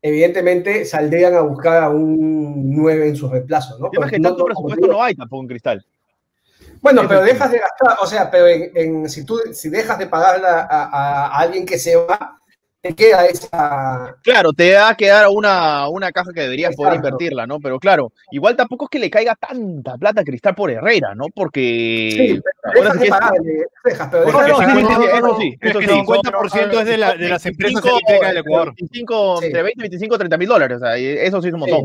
[0.00, 3.90] evidentemente saldrían a buscar a un 9 en su reemplazo, ¿no?
[3.92, 5.86] Es que no- tanto presupuesto no hay tampoco en Cristal.
[6.80, 10.06] bueno, pero dejas de gastar, o sea, pero en, en- si tú si dejas de
[10.06, 12.40] pagarle a, a- a alguien que se va,
[12.82, 14.16] te queda esa.
[14.22, 17.08] Claro, te va a quedar una, una caja que deberías poder Exacto.
[17.08, 17.60] invertirla, ¿no?
[17.60, 21.26] Pero claro, igual tampoco es que le caiga tanta plata a Cristal por Herrera, ¿no?
[21.34, 22.10] Porque.
[22.12, 22.40] Sí,
[22.74, 25.38] pero dejas de es- pagarle, dejas, pero porque dejas no, sí, sí, sí, no, eso
[25.40, 25.92] sí, Es eso que sí.
[25.92, 28.66] el 50% es de, la- de las empresas 25, eléctricas del Ecuador.
[28.76, 29.46] 25, Sí.
[29.46, 30.76] Entre 20, 25, 30 mil dólares.
[30.76, 31.80] O sea, eso sí es un montón.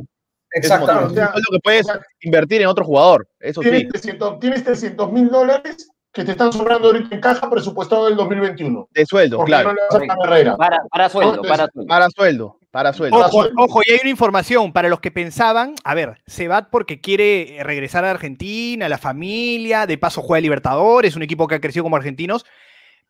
[0.49, 1.03] Es un Exactamente.
[1.05, 1.11] montón.
[1.11, 3.27] o sea, Es lo que puedes o sea, invertir en otro jugador.
[3.39, 3.69] Eso sí.
[3.69, 8.15] Tienes 300 tienes 300 mil dólares que te están sobrando ahorita en caja presupuestado del
[8.15, 8.89] 2021.
[8.91, 9.69] De sueldo, ¿Por qué claro.
[9.69, 10.57] no le vas a pagar a Herrera?
[10.57, 11.87] Para, para sueldo, Entonces, para sueldo.
[11.87, 13.17] Para sueldo, para sueldo.
[13.17, 16.99] Ojo, ojo, y hay una información para los que pensaban, a ver, se va porque
[17.01, 21.61] quiere regresar a Argentina, a la familia, de paso juega Libertadores, un equipo que ha
[21.61, 22.45] crecido como argentinos,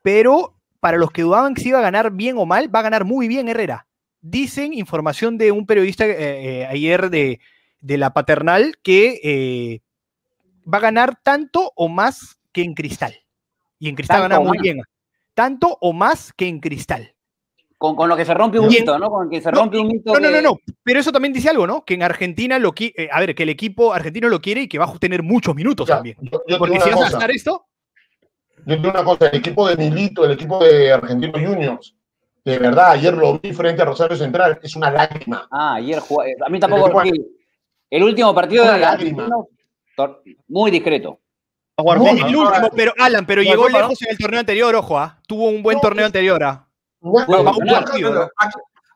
[0.02, 2.84] pero para los que dudaban que se iba a ganar bien o mal, va a
[2.84, 3.88] ganar muy bien Herrera.
[4.20, 7.40] Dicen información de un periodista eh, eh, ayer de,
[7.80, 9.82] de la paternal que eh,
[10.72, 13.14] va a ganar tanto o más que en Cristal.
[13.78, 14.64] Y en Cristal Tanto gana muy más.
[14.64, 14.82] bien.
[15.36, 17.14] Tanto o más que en Cristal.
[17.78, 18.82] Con, con lo que se rompe un Bien.
[18.82, 19.12] mito, ¿no?
[19.12, 20.12] Con que se No, rompe un mito.
[20.12, 20.58] No, no, no, que- no.
[20.82, 21.86] Pero eso también dice algo, ¿no?
[21.86, 24.68] Que en Argentina lo qui- eh, a ver, que el equipo argentino lo quiere y
[24.68, 26.18] que va a tener muchos minutos Ya, también.
[26.22, 27.68] yo, yo Porque si vas a gastar esto,
[28.66, 31.96] yo tengo una cosa, el equipo de Milito, el equipo de Argentinos Juniors,
[32.44, 35.48] de verdad, ayer lo vi frente a Rosario Central, es una lágrima.
[35.52, 36.24] Ah, ayer jugó.
[36.24, 37.04] A mí tampoco.
[37.92, 38.84] El último partido de.
[38.84, 39.30] Argentinos,
[40.48, 41.20] muy discreto.
[41.78, 45.20] El no, último, pero Alan, pero No, llegó lejos en el torneo anterior, ojo, ¿ah?
[45.28, 46.62] Tuvo un buen torneo anterior, ha,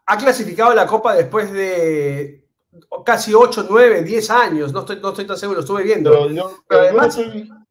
[0.08, 2.44] ha clasificado la Copa después de
[3.06, 4.74] casi 8, 9, 10 años.
[4.74, 6.10] No estoy, no estoy tan seguro, lo estuve viendo.
[6.12, 7.66] pero yo- Pero pero yo además- no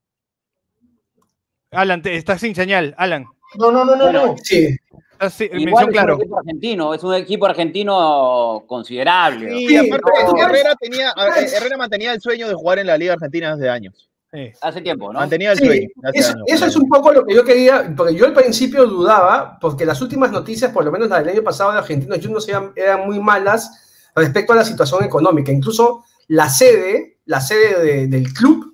[1.72, 3.24] Alan, te- estás sin señal, Alan.
[3.56, 4.36] No, no, no, no, Bueno, no.
[4.42, 4.76] Sí.
[5.18, 6.14] Ah, sí, Igual es claro.
[6.16, 9.54] un equipo argentino, es un equipo argentino considerable.
[9.60, 11.12] Y Sí, aparte, no, Herrera, tenía,
[11.56, 14.09] Herrera mantenía el sueño de jugar en la Liga Argentina hace años.
[14.32, 14.52] Sí.
[14.60, 15.18] Hace tiempo, ¿no?
[15.18, 16.44] Mantenía el Sí, eso, años.
[16.46, 20.00] eso es un poco lo que yo quería, porque yo al principio dudaba, porque las
[20.00, 23.18] últimas noticias, por lo menos las del año pasado de Argentinos Juniors, eran, eran muy
[23.18, 25.50] malas respecto a la situación económica.
[25.50, 28.72] Incluso la sede, la sede de- del club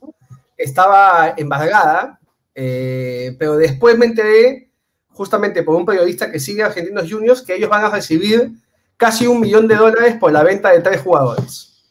[0.58, 2.20] estaba embargada,
[2.54, 4.70] eh, pero después me enteré,
[5.08, 8.50] justamente por un periodista que sigue a Argentinos Juniors, que ellos van a recibir
[8.98, 11.82] casi un millón de dólares por la venta de tres jugadores.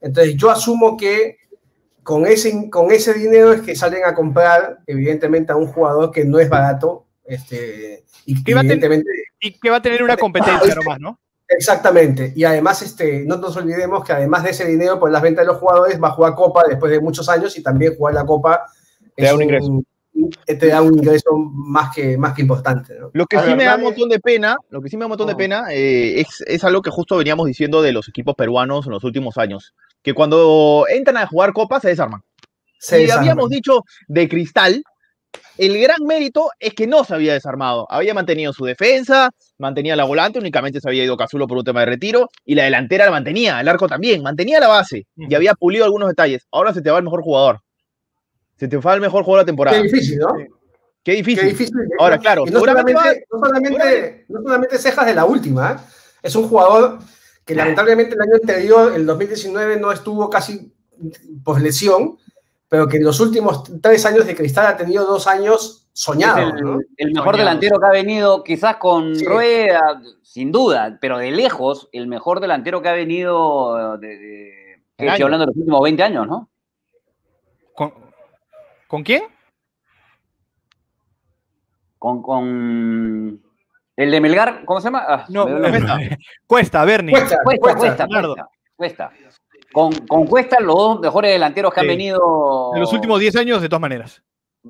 [0.00, 1.37] Entonces yo asumo que
[2.08, 6.24] con ese, con ese dinero es que salen a comprar, evidentemente, a un jugador que
[6.24, 7.04] no es barato.
[7.22, 10.98] Este, y Que va a tener- evidentemente, Y que va a tener una competencia nomás,
[11.00, 11.20] ¿no?
[11.46, 12.32] exactamente.
[12.34, 15.52] Y además, este, no nos olvidemos que además de ese dinero por las ventas de
[15.52, 18.64] los jugadores, va a jugar Copa después de muchos años y también jugar la Copa
[19.14, 19.82] Te da un ingreso.
[20.46, 22.98] Te da un ingreso más que, más que importante.
[22.98, 23.10] ¿no?
[23.12, 25.02] Lo que A sí ver, me da un montón de pena, lo que sí me
[25.02, 25.36] da un montón de Oh.
[25.36, 29.04] pena eh, es, es algo que justo veníamos diciendo de los equipos peruanos en los
[29.04, 32.22] últimos años, que cuando entran a jugar copas se desarman.
[32.78, 33.22] Se y desarman.
[33.22, 34.82] habíamos dicho de Cristal,
[35.58, 40.04] el gran mérito es que no se había desarmado, había mantenido su defensa, mantenía la
[40.04, 43.10] volante, únicamente se había ido Cazulo por un tema de retiro, y la delantera la
[43.10, 46.46] mantenía, el arco también, mantenía la base, y había pulido algunos detalles.
[46.52, 47.60] Ahora se te va el mejor jugador.
[48.58, 49.76] Se te va el mejor jugador de la temporada.
[49.76, 50.28] Qué difícil, ¿no?
[51.02, 51.40] Qué difícil.
[51.42, 51.74] Qué difícil.
[51.98, 52.92] Ahora, claro, Y no solamente,
[53.32, 55.76] no, solamente, no solamente cejas de la última, ¿eh?
[56.22, 56.98] es un jugador
[57.44, 60.72] que lamentablemente el año anterior, el 2019, no estuvo casi
[61.44, 62.18] por lesión,
[62.68, 66.52] pero que en los últimos tres años de Cristal ha tenido dos años soñados.
[66.58, 66.78] el, ¿no?
[66.96, 67.38] el mejor Soñado.
[67.38, 69.24] delantero que ha venido, quizás con Sí.
[69.24, 75.24] Rueda, sin duda, pero de lejos, el mejor delantero que ha venido de, estoy año.
[75.24, 76.50] hablando de los últimos 20 años, ¿no?
[77.74, 77.92] ¿Con,
[78.88, 79.22] ¿con quién?
[81.98, 83.42] Con, con
[83.96, 85.04] el de Melgar, ¿cómo se llama?
[85.08, 85.46] Ah, No.
[85.46, 85.98] Cuesta,
[86.46, 87.12] Cuesta, Bernie.
[87.12, 88.06] Cuesta, Cuesta, cuesta.
[88.06, 88.48] Cuesta.
[88.76, 89.12] Cuesta, Cuesta.
[89.72, 91.86] Con, con Cuesta, los dos mejores delanteros que Sí.
[91.86, 92.70] han venido.
[92.74, 94.22] En los últimos 10 años, de todas maneras.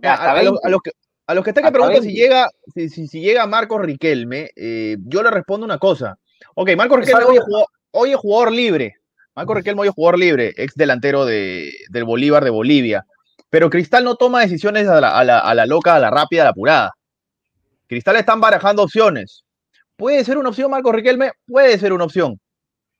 [0.02, 0.60] A, hasta a los, 20.
[0.66, 0.90] a los que,
[1.26, 2.20] a los que están que preguntan si 20.
[2.22, 6.16] llega, si, si, si llega Marcos Riquelme, eh, yo le respondo una cosa.
[6.54, 8.94] Ok, Marcos Riquelme hoy es, jugador, hoy es jugador libre.
[9.36, 13.04] Marcos Riquelme hoy es jugador libre, ex delantero de, del Bolívar de Bolivia.
[13.50, 16.92] Pero Cristal no toma decisiones a la, loca, a la rápida, a la apurada.
[17.86, 19.44] Cristal están barajando opciones.
[19.96, 21.32] ¿Puede ser una opción Marcos Riquelme?
[21.46, 22.38] Puede ser una opción.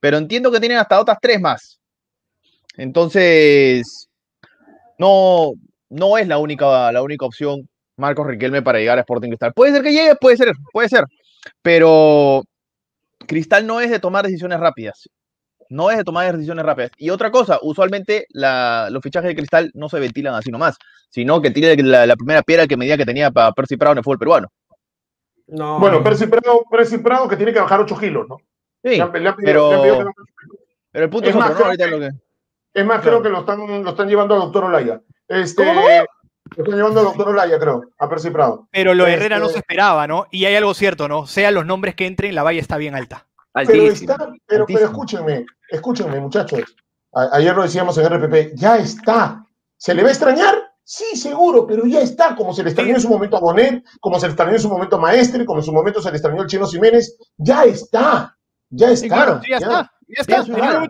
[0.01, 1.79] Pero entiendo que tienen hasta otras tres más.
[2.77, 4.09] Entonces,
[4.99, 5.53] no,
[5.91, 9.53] no es la única, la única opción Marcos Riquelme para llegar a Sporting Cristal.
[9.53, 11.05] Puede ser que llegue, puede ser, puede ser.
[11.61, 12.43] Pero
[13.27, 15.09] Cristal no es de tomar decisiones rápidas.
[15.71, 16.91] No es de tomar decisiones rápidas.
[16.97, 20.77] Y otra cosa, usualmente la- los fichajes de Cristal no se ventilan así nomás,
[21.11, 23.99] sino que tiene la, la primera piedra que medía que tenía para Percy Prado en
[23.99, 24.49] el fútbol peruano.
[25.47, 25.79] No.
[25.79, 28.37] Bueno, Percy Prado, Percy Prado que tiene que bajar 8 kilos, ¿no?
[28.83, 29.99] Sí, Le han- le han pedido- pero- pedido
[30.93, 31.55] que el punto Es es, otro, más, ¿no?
[31.57, 32.11] creo Ahorita que- lo que...
[32.75, 33.19] Es más, Claro.
[33.19, 35.01] creo que lo están, lo están llevando al doctor Olaya.
[35.29, 35.81] Este, ¿Cómo,
[36.57, 38.69] Lo están llevando al doctor Olaya, creo, a Percy Prado.
[38.71, 40.27] Pero lo de Herrera no Este- se esperaba, ¿no?
[40.31, 41.27] Y hay algo cierto, ¿no?
[41.27, 43.27] Sean los nombres que entren, la valla está bien alta.
[43.67, 44.17] Pero está,
[44.47, 46.61] pero, escúchenme, escúchenme, muchachos.
[47.15, 49.45] A- ayer lo decíamos en RPP, ya está.
[49.77, 50.55] ¿Se le va a extrañar?
[50.85, 52.35] Sí, seguro, pero ya está.
[52.35, 54.69] Como se le extrañó en su momento a Bonet, como se le extrañó en su
[54.69, 58.37] momento a Maestre, como en su momento se le extrañó al Chino Jiménez, ya está.
[58.71, 59.03] Ya está.
[59.03, 59.93] Sí, claro, ya, está.
[60.57, 60.81] Ya.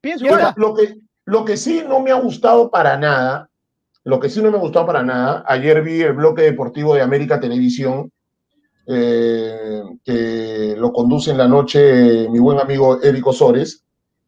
[0.00, 0.54] Pienso está.
[0.56, 3.48] Lo que, lo que sí no me ha gustado para nada,
[4.04, 7.02] lo que sí no me ha gustado para nada, ayer vi el bloque deportivo de
[7.02, 8.12] América Televisión,
[8.86, 13.84] eh, que lo conduce en la noche mi buen amigo Eric Osores,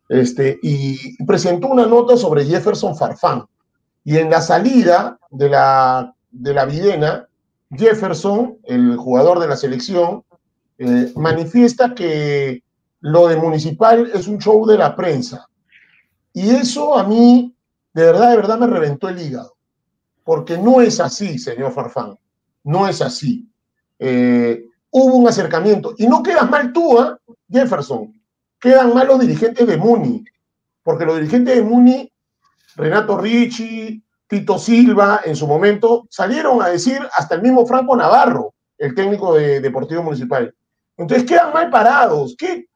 [0.09, 3.45] este, y presentó una nota sobre Jefferson Farfán.
[4.05, 7.29] Y en la salida de la, de la Videna,
[7.71, 10.23] Jefferson, el jugador de la selección,
[10.79, 12.63] eh, manifiesta que
[13.01, 15.49] lo de Municipal es un show de la prensa.
[16.33, 17.55] Y eso a mí,
[17.95, 19.57] de verdad, de verdad me reventó el hígado.
[20.23, 22.19] Porque no es así, señor Farfán.
[22.63, 23.49] No es así.
[23.99, 25.95] Eh, hubo un acercamiento.
[25.99, 27.19] Y no quedas mal tú, ¿ah,
[27.51, 28.13] Jefferson.
[28.61, 30.25] Quedan mal los dirigentes de Muni.
[30.83, 32.13] Porque los dirigentes de Muni,
[32.77, 38.55] Renato Ricci, Tito Silva, en su momento, salieron a decir hasta el mismo Franco Navarro,
[38.79, 40.55] el técnico de Deportivo Municipal.
[40.97, 42.35] Entonces quedan mal parados.
[42.39, 42.67] ¿Qué,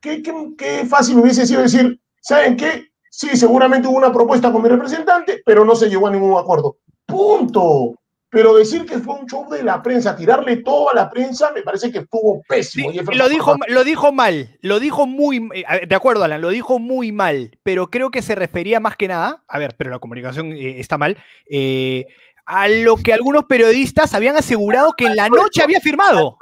[0.00, 2.88] qué, qué, qué fácil hubiese sido decir, ¿saben qué?
[3.10, 6.76] Sí, seguramente hubo una propuesta con mi representante, pero no se llegó a ningún acuerdo.
[7.06, 7.94] Punto.
[8.28, 11.62] Pero decir que fue un show de la prensa, tirarle todo a la prensa, me
[11.62, 12.90] parece que estuvo pésimo.
[13.14, 17.12] lo dijo, lo dijo mal, lo dijo muy, eh, de acuerdo, Alan, lo dijo muy
[17.12, 20.80] mal, pero creo que se refería más que nada, a ver, pero la comunicación eh,
[20.80, 21.16] está mal,
[21.48, 22.06] eh,
[22.46, 26.36] a lo que algunos periodistas habían asegurado que en la noche había firmado.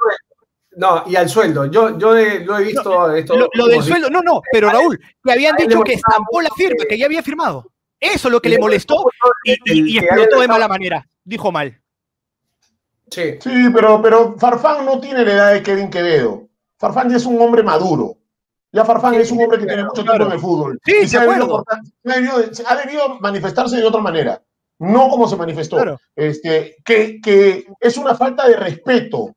[0.77, 1.65] No, y al sueldo.
[1.71, 3.15] Yo, yo he- lo he visto.
[3.15, 6.41] esto- Lo, lo del sueldo, no, no, pero Raúl, que habían dicho le que estampó
[6.41, 7.71] la firma, que ya había firmado.
[7.99, 9.05] Eso es lo que Le le molestó
[9.43, 11.05] y, explotó de mala manera.
[11.23, 11.79] Dijo mal.
[13.09, 13.37] Sí.
[13.39, 16.47] Sí, pero, pero Farfán no tiene la edad de Kevin Quevedo.
[16.77, 18.17] Farfán ya es un hombre maduro.
[18.71, 20.79] Ya Farfán Sí, es un hombre que tiene mucho tiempo en el fútbol.
[20.85, 21.63] Sí, y se ha, debido
[22.67, 24.41] ha debido manifestarse de otra manera.
[24.79, 25.77] No como se manifestó.
[25.77, 25.99] Claro.
[26.13, 29.33] Este, que, que es una falta de respeto.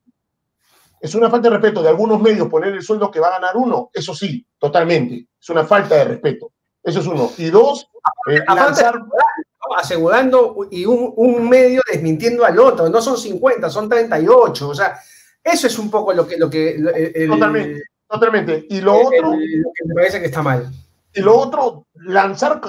[1.01, 3.57] Es una falta de respeto de algunos medios poner el sueldo que va a ganar
[3.57, 3.91] uno.
[3.93, 5.29] Eso sí, totalmente.
[5.41, 6.53] Es una falta de respeto.
[6.83, 7.31] Eso es uno.
[7.39, 7.89] Y dos,
[8.31, 9.09] eh, Aparte, lanzar ¿no?
[9.77, 12.89] asegurando y un, un medio desmintiendo al otro.
[12.89, 14.69] No son 50, son 38.
[14.69, 14.99] O sea,
[15.43, 16.37] eso es un poco lo que.
[16.37, 17.83] Lo que el- Totalmente.
[18.09, 18.67] Totalmente.
[18.71, 20.71] Y lo el- otro, el- lo que me parece que está mal.
[21.15, 22.61] y lo otro, lanzar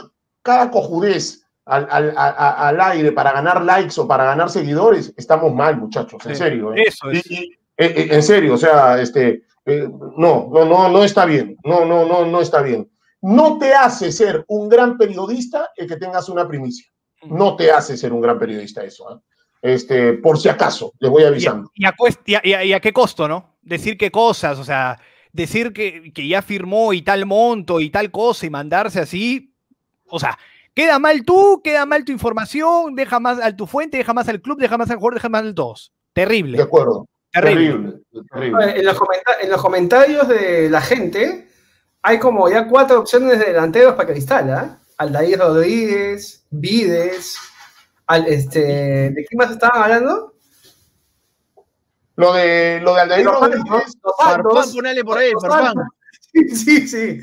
[0.41, 5.77] cada cojudez al, al- al aire para ganar likes o para ganar seguidores, estamos mal,
[5.77, 6.73] muchachos, en Sí, serio.
[6.73, 6.83] ¿eh?
[6.87, 7.25] Eso es.
[7.29, 7.43] Y- y-
[7.77, 11.57] eh, eh, en serio, o sea, este, eh, no, no, no, no está bien.
[11.63, 12.89] No, no, no, no está bien.
[13.21, 16.85] No te hace ser un gran periodista el que tengas una primicia.
[17.23, 19.09] No te hace ser un gran periodista eso.
[19.09, 19.21] ¿ah?
[19.61, 21.71] Este, por si acaso, les voy ¿Y a, avisando.
[21.73, 23.57] y a cuest- y a- y a- y a qué costo, no?
[23.61, 24.97] Decir qué cosas, o sea,
[25.33, 29.53] decir que, que ya firmó y tal monto y tal cosa y mandarse así.
[30.07, 30.39] O sea,
[30.73, 34.41] queda mal tú, queda mal tu información, deja más a tu fuente, deja más al
[34.41, 35.91] club, deja más al jugador, deja más al todos.
[36.15, 37.05] De Terrible, acuerdo.
[37.33, 37.63] terrible.
[37.73, 38.01] Terrible.
[38.31, 38.79] terrible.
[38.79, 38.97] En los,
[39.41, 41.48] en los comentarios de la gente
[42.01, 44.79] hay como ya cuatro opciones de delanteros para Cristal, ¿ah?
[44.97, 47.35] Aldair Rodríguez, Vides,
[48.07, 48.59] al, este,
[49.11, 50.33] ¿de quién más estaban hablando?
[52.15, 53.93] Lo de, lo de Aldair Rodríguez.
[54.03, 55.65] Los Farfán, ponele por ahí, Farfán.
[55.65, 55.83] Santos.
[56.31, 57.21] Sí, sí, sí.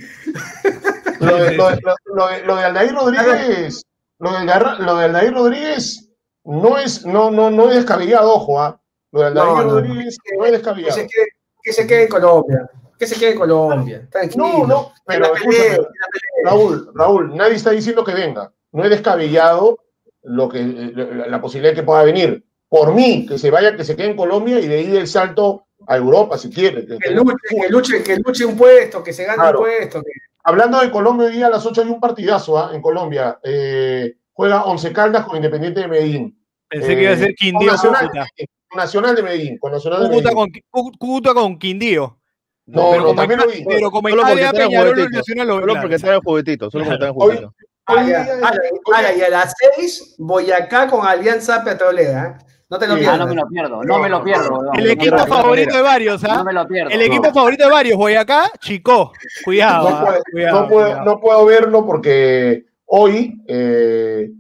[1.21, 3.83] Lo de, lo de- lo- lo de- lo de Aldair Rodríguez,
[4.19, 6.09] lo de, Aldair- lo de Aldair Rodríguez
[6.45, 8.81] no es, no, no, no es descabellado, ojo, ¿ah?
[9.13, 10.95] Lo de Aldair No, no, Rodríguez no es Que descabellado.
[10.95, 11.27] se, quede,
[11.63, 12.71] que se quede en Colombia.
[12.99, 14.09] Que se quede en Colombia.
[14.11, 14.45] Tranquilo.
[14.45, 15.79] No, no, pero pelee.
[16.45, 18.53] Raúl, Raúl, nadie está diciendo que venga.
[18.73, 19.79] No es descabellado
[20.23, 22.45] lo que, la, la posibilidad de que pueda venir.
[22.69, 25.67] Por mí, que se vaya, que se quede en Colombia y de ahí el salto
[25.87, 26.85] a Europa, si quiere.
[26.87, 29.61] Que- Que luche, que luche, que luche un puesto, que se gane Claro.
[29.61, 30.01] un puesto.
[30.03, 30.11] que-
[30.43, 32.71] Hablando de Colombia, hoy día a las 8 hay un partidazo ¿ah?
[32.73, 33.39] en Colombia.
[33.43, 36.41] Eh, juega Once Caldas con Independiente de Medellín.
[36.69, 38.27] Pensé que iba a ser Eh, Quindío con Nacional, Cúcuta.
[38.75, 40.63] Nacional de Medellín, con Nacional de Cúcuta Medellín.
[40.71, 42.19] con, Cú- Cúcuta con Quindío.
[42.67, 43.65] No, pero no, como también está- lo vi.
[43.65, 45.13] Pero como trae Peñarol, juguetitos.
[45.19, 47.55] Nacional lo Solo porque traen juguetitos, solo porque traen Hoy- juguetitos.
[47.89, 48.53] Ah,
[48.97, 52.37] Ahora, y a las 6, Boyacá con Alianza Petrolera.
[52.41, 52.45] ¿eh?
[52.69, 53.15] No te lo pierdas.
[53.15, 54.59] Ah, no me lo pierdo, no me lo pierdo.
[54.59, 54.77] weón.
[54.77, 55.35] El equipo lo pierdo.
[55.43, 56.37] favorito de varios, ¿ah?
[56.39, 56.91] No me lo pierdo.
[56.91, 59.13] El equipo favorito de varios, Boyacá, Chico.
[59.45, 61.05] Cuidado, no, ah, puedo, cuidado, no, puedo, cuidado.
[61.05, 64.31] no puedo verlo porque hoy, eh,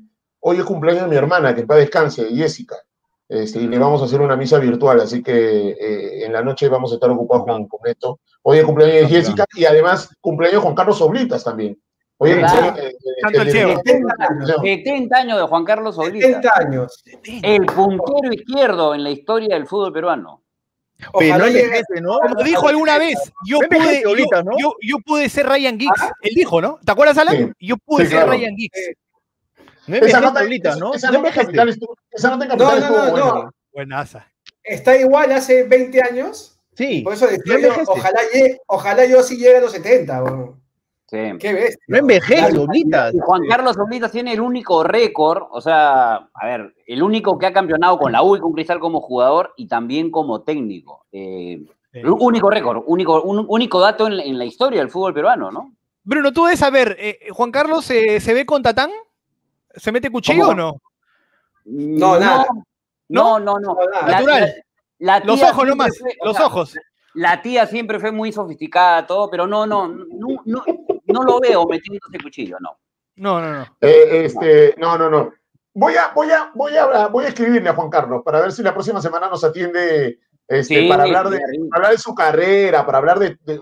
[0.40, 2.74] hoy es cumpleaños de mi hermana, que paz descanse, Jessica.
[3.28, 6.68] Este, y le vamos a hacer una misa virtual, así que eh, en la noche
[6.68, 8.20] vamos a estar ocupados con, con esto.
[8.42, 11.76] Hoy es cumpleaños de Jessica y además cumpleaños Juan Carlos Oblitas también.
[12.18, 13.74] Hoy es cumpleaños de- de- Santo el de- cielo.
[13.84, 14.14] 70,
[14.62, 16.26] 70 años de Juan Carlos Oblita.
[16.26, 17.02] 70 años.
[17.42, 20.42] El puntero izquierdo en la historia del fútbol peruano.
[20.98, 22.18] Pero Ojalá no llegue- envejece, ¿no?
[22.20, 24.52] Como dijo alguna vez, yo pude, yo, Oblitas, ¿no?
[24.58, 26.00] yo- yo pude ser Ryan Giggs.
[26.22, 26.78] Él dijo, ¿no?
[26.86, 27.36] ¿Te acuerdas, Alan?
[27.36, 27.66] Sí.
[27.66, 28.32] Yo pude Sí, ser claro.
[28.32, 28.92] Ryan Giggs.
[29.86, 30.94] No Esa nota, ahorita, ¿no?
[30.94, 31.32] esa No nota.
[31.34, 33.44] Capital estuvo- esa nota en No, Capital no, estuvo no, buena.
[33.44, 33.50] no.
[33.72, 34.26] Buenaza.
[34.62, 36.58] Está igual hace 20 años.
[36.74, 40.22] Sí, Por eso no decía yo, ojalá, llegue- ojalá yo sí llegue a los 70.
[40.22, 40.60] weón.
[41.08, 41.18] Sí.
[41.38, 41.84] Qué bestia.
[41.86, 42.58] No envejece.
[42.58, 43.14] Oblitas.
[43.24, 47.52] Juan Carlos Oblitas tiene el único récord, o sea, a ver, el único que ha
[47.52, 51.06] campeonado con la U y con Cristal como jugador y también como técnico.
[51.12, 51.60] Eh,
[51.92, 52.02] Sí.
[52.04, 55.72] único récord, único, un, único dato en, en la historia del fútbol peruano, ¿no?
[56.02, 58.90] Bruno, tú debes saber, eh, ¿Juan Carlos eh, se ve con Tatán?
[59.76, 60.52] ¿Se mete cuchillo ¿Cómo?
[60.52, 60.80] o no?
[61.66, 62.46] No, nada.
[63.08, 63.74] No, no, no.
[63.74, 64.54] No, Natural.
[64.98, 66.74] la- la Los ojos nomás, fue- los sea, ojos.
[67.14, 70.64] La tía siempre fue muy sofisticada, todo, pero no, no, no, no,
[71.06, 72.78] no lo veo metiéndose cuchillo, no.
[73.16, 73.62] No, no, no.
[73.80, 75.32] Eh, este, no, no, no.
[75.72, 78.62] Voy a, voy, a, voy, a, voy a escribirle a Juan Carlos para ver si
[78.62, 81.38] la próxima semana nos atiende este, Sí, para, hablar de,
[81.70, 83.30] para hablar de su carrera, para hablar de...
[83.44, 83.60] de-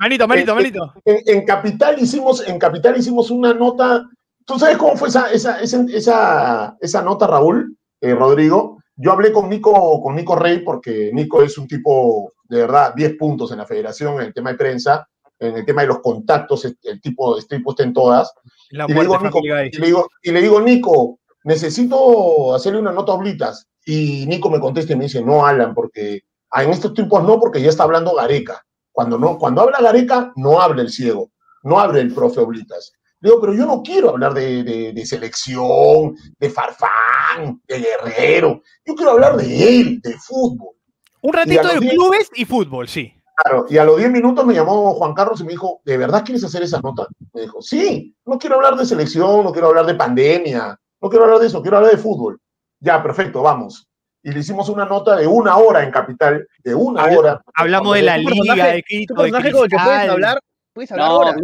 [0.00, 0.92] Manito, manito, manito.
[1.04, 4.04] en, en Capital hicimos, en Capital hicimos una nota.
[4.46, 8.78] ¿Tú sabes cómo fue esa, esa, esa, esa, nota, Raúl, eh, Rodrigo?
[8.96, 13.16] Yo hablé con Nico, con Nico Rey porque Nico es un tipo, de verdad, 10
[13.16, 16.64] puntos en la federación en el tema de prensa, en el tema de los contactos,
[16.64, 18.32] el, tipo, este tipo está en todas.
[18.70, 22.92] La Y le, digo, Nico, y, le digo, y le digo, Nico, necesito hacerle una
[22.92, 23.66] nota a Oblitas.
[23.84, 26.20] Y Nico me contesta y me dice, no, Alan, porque
[26.50, 28.62] ah, en estos tiempos no, porque ya está hablando Gareca.
[28.92, 31.30] Cuando, no, cuando habla Gareca, no habla el ciego,
[31.62, 32.92] no habla el profe Oblitas.
[33.20, 38.62] Le digo, pero yo no quiero hablar de, de- de selección, de Farfán, de Guerrero.
[38.84, 40.74] Yo quiero hablar de él, de fútbol.
[41.22, 43.14] Un ratito de diez- clubes y fútbol, sí.
[43.42, 46.22] Claro, y a los 10 minutos me llamó Juan Carlos y me dijo, ¿de verdad
[46.24, 47.06] quieres hacer esa nota?
[47.32, 51.24] Me dijo, sí, no quiero hablar de selección, no quiero hablar de pandemia, no quiero
[51.24, 52.38] hablar de eso, quiero hablar de fútbol.
[52.80, 53.86] Ya, perfecto, vamos.
[54.22, 57.40] Y le hicimos una nota de una hora en Capital, de una hora.
[57.54, 60.40] Hablamos de la liga, de Quito, de personaje con el que puedes hablar,
[60.74, 61.40] puedes hablar No.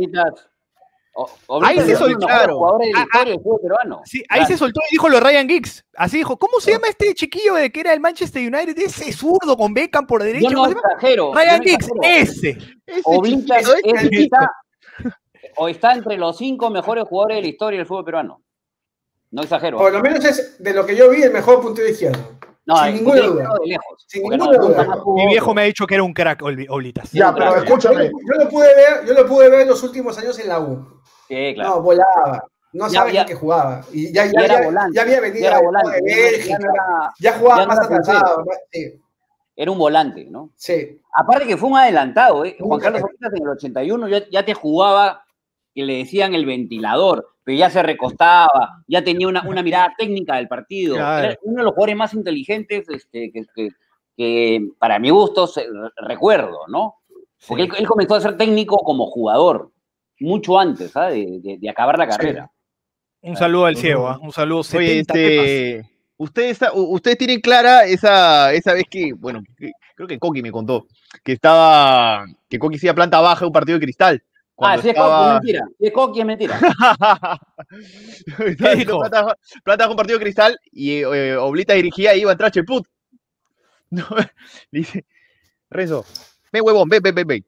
[1.19, 2.77] O- Ahí se soltó, claro.
[2.79, 4.03] de Ah, del peruano.
[4.05, 4.47] Sí, ahí Claro.
[4.49, 5.83] se soltó y dijo lo de Ryan Giggs.
[5.97, 8.79] Así dijo, ¿cómo se llama este chiquillo de que era el Manchester United?
[8.79, 10.49] Ese zurdo con Beckham por derecha.
[10.49, 11.33] Yo no exagero.
[11.33, 12.59] yo Ryan no Giggs, ese.
[15.57, 18.43] O está entre los cinco mejores jugadores de la historia del fútbol peruano.
[19.31, 19.79] No exagero.
[19.79, 22.33] Por lo menos es de lo que yo vi el mejor puntero izquierdo.
[22.67, 23.51] No, sin ninguna de- duda.
[23.63, 24.05] de lejos.
[24.07, 25.03] Sin ninguna duda.
[25.15, 27.11] Mi viejo me ha dicho que era un crack, Oblitas.
[27.13, 30.49] Ya, pero escúchame, yo lo pude ver, yo lo pude ver los últimos años en
[30.49, 30.96] la U.
[31.29, 31.71] Sí, claro.
[31.77, 32.45] No, volaba.
[32.73, 33.81] No Ya- sabes ya- ni que jugaba.
[33.93, 34.95] Y ya, Ya ya, era ya- volante.
[34.97, 35.91] ya había ya venido era volante.
[35.93, 36.59] de Bélgica.
[36.59, 38.45] no era- Ya jugaba ya no más atrasado.
[38.73, 39.01] Sí,
[39.57, 40.51] era un volante, ¿no?
[40.57, 41.01] sí.
[41.19, 42.57] Aparte que fue un adelantado, ¿eh?
[42.61, 45.25] Juan Carlos Oblitas en el 81 ya, ya te jugaba
[45.75, 50.37] que le decían el ventilador, pero ya se recostaba, ya tenía una, una mirada técnica
[50.37, 50.97] del partido.
[50.97, 51.29] Claro.
[51.29, 53.69] Era uno de los jugadores más inteligentes este, que, que-
[54.19, 55.49] que para mi gusto
[55.97, 56.97] recuerdo, ¿no?
[57.49, 59.71] Porque él, él comenzó a ser técnico como jugador
[60.21, 61.15] mucho antes ¿sabes?
[61.15, 62.51] De, de- de acabar la carrera.
[63.23, 64.19] Un saludo al ciego, ¿ah?
[64.23, 65.47] un saludo Oye, 70 pepas.
[65.47, 70.53] este, ustedes, ustedes tienen clara esa, esa vez que, bueno, que- creo que Coqui me
[70.53, 70.87] contó,
[71.25, 74.23] que estaba, que Coqui hacía planta baja en un partido de cristal.
[74.59, 75.69] Ah, si es Coqui, es mentira.
[75.79, 76.59] Si es Coqui, es mentira.
[78.77, 78.99] Dijo?
[79.01, 82.33] Planta, baja- planta baja un partido de cristal y eh, Oblita dirigía y iba a
[82.33, 82.87] entrar Cheput.
[83.91, 84.05] No,
[84.73, 85.05] dice,
[85.71, 86.05] Renzo,
[86.53, 87.47] ven huevón, ven, ven, ven, ven.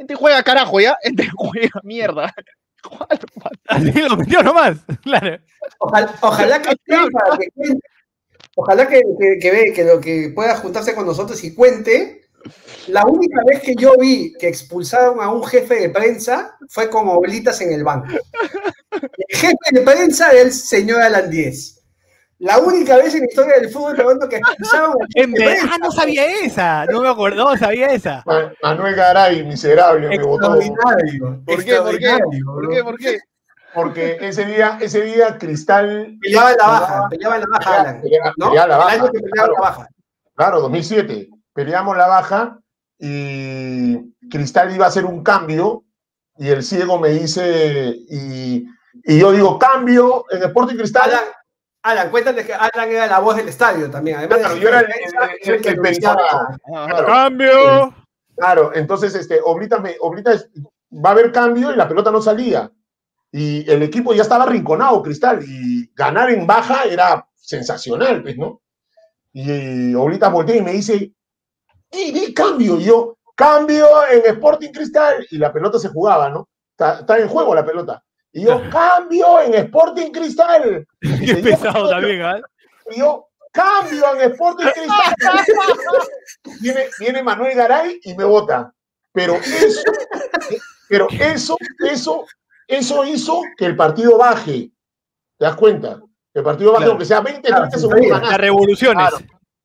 [0.00, 0.96] Gente juega carajo, ¿ya?
[1.02, 2.34] Gente juega mierda.
[3.68, 4.78] Así lo metió nomás.
[5.02, 5.38] Claro.
[5.78, 7.80] Ojalá, ojalá que cuente.
[8.56, 12.22] Ojalá que, que, que ve que lo que pueda juntarse con nosotros y cuente.
[12.86, 17.06] La única vez que yo vi que expulsaron a un jefe de prensa fue con
[17.06, 18.08] oblitas en el banco.
[18.90, 21.79] El jefe de prensa del señor Alan Díez.
[22.40, 24.76] La única vez en la historia del fútbol peruano que jefe
[25.14, 26.86] En verdad, ah, no sabía esa.
[26.86, 28.22] No me acuerdo, no sabía esa.
[28.26, 30.54] Ma- Manuel Garay, miserable, me votó.
[31.46, 31.76] ¿Por qué?
[31.76, 32.18] ¿Por qué?
[32.44, 32.82] ¿Por qué?
[32.82, 33.18] ¿Por qué?
[33.74, 38.00] Porque ese día, ese día Cristal Peleaba en la baja, peleaba en la baja, Alan.
[38.02, 38.52] pelea- ¿no?
[38.54, 39.88] la El baja, año que peleaba en la baja.
[40.34, 41.28] Claro, 2007.
[41.52, 42.58] Peleamos la baja
[42.98, 43.96] y
[44.30, 45.84] Cristal iba a hacer un cambio
[46.38, 48.66] y el ciego me dice, y,
[49.04, 51.10] y yo digo, cambio en Sporting Cristal.
[51.10, 51.24] Alan,
[51.82, 54.18] Alan, cuéntate que Alan era la voz del estadio también.
[54.18, 56.58] Además Claro, de yo era el, que pensaba.
[56.66, 57.94] Claro, Cambio.
[58.36, 60.48] claro, entonces este, Oblita, me, Oblita es-
[60.92, 62.70] va a haber cambio y la pelota no salía.
[63.32, 68.60] Y el equipo ya estaba rinconado, Cristal, y ganar en baja era sensacional, pues, ¿no?
[69.32, 71.12] Y Oblita voltea y me dice,
[71.90, 72.76] di, di cambio.
[72.78, 75.26] Y yo, cambio en Sporting Cristal.
[75.30, 76.48] Y la pelota se jugaba, ¿no?
[76.72, 78.02] Está, está en juego la pelota.
[78.32, 80.86] Y yo, cambio en Sporting Cristal.
[81.02, 82.40] Y Qué seguía pesado también, ¿ah?
[82.90, 85.46] y yo, cambio en Sporting Cristal.
[86.60, 88.72] viene, viene Manuel Garay y me vota.
[89.12, 89.82] Pero eso,
[90.88, 92.26] pero eso, eso,
[92.68, 94.70] eso hizo que el partido baje.
[95.36, 96.00] ¿Te das cuenta?
[96.32, 96.92] Que el partido baje, Claro.
[96.92, 98.22] aunque sea 20, Claro, 30 se segundos.
[98.22, 99.08] Las revoluciones.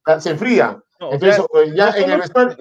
[0.03, 0.21] Claro.
[0.21, 0.79] Se enfría.
[0.99, 2.57] No, o Entonces, sea, eh, ya no en el vestuario,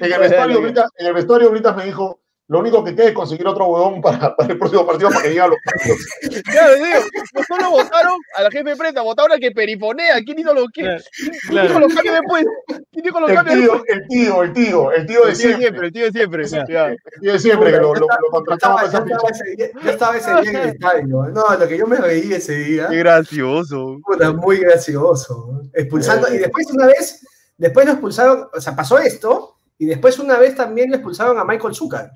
[0.00, 2.19] en el vestuario, ahorita, en el vestuario ahorita me dijo,
[2.50, 5.28] lo único que queda es conseguir otro huevón para, para el próximo partido para que
[5.28, 6.42] llegue a los partidos.
[6.42, 6.98] Claro, digo,
[7.32, 10.16] no solo votaron a la jefe de prensa, votaron al que perifonea.
[10.24, 11.68] ¿Quién hizo los, Claro, quién claro.
[11.68, 12.44] dijo los cambios después?
[12.90, 13.88] ¿Quién dijo los El cambios tío, después?
[13.88, 15.86] el tío, el tío, el tío de El tío de siempre.
[15.86, 16.42] el tío de siempre.
[16.42, 16.66] El
[17.20, 20.16] tío de siempre, que lo, lo, lo Yo contrataba estaba, yo ese día, yo estaba
[20.16, 21.06] ese día en el estadio.
[21.32, 22.88] No, lo que yo me reí ese día.
[22.90, 23.96] Qué gracioso.
[24.04, 25.62] Puta, muy gracioso.
[25.72, 26.26] Expulsando.
[26.26, 26.34] Eh.
[26.34, 27.24] Y después una vez,
[27.56, 31.44] después lo expulsaron, o sea, pasó esto, y después una vez también lo expulsaron a
[31.44, 32.10] Michael Zucker.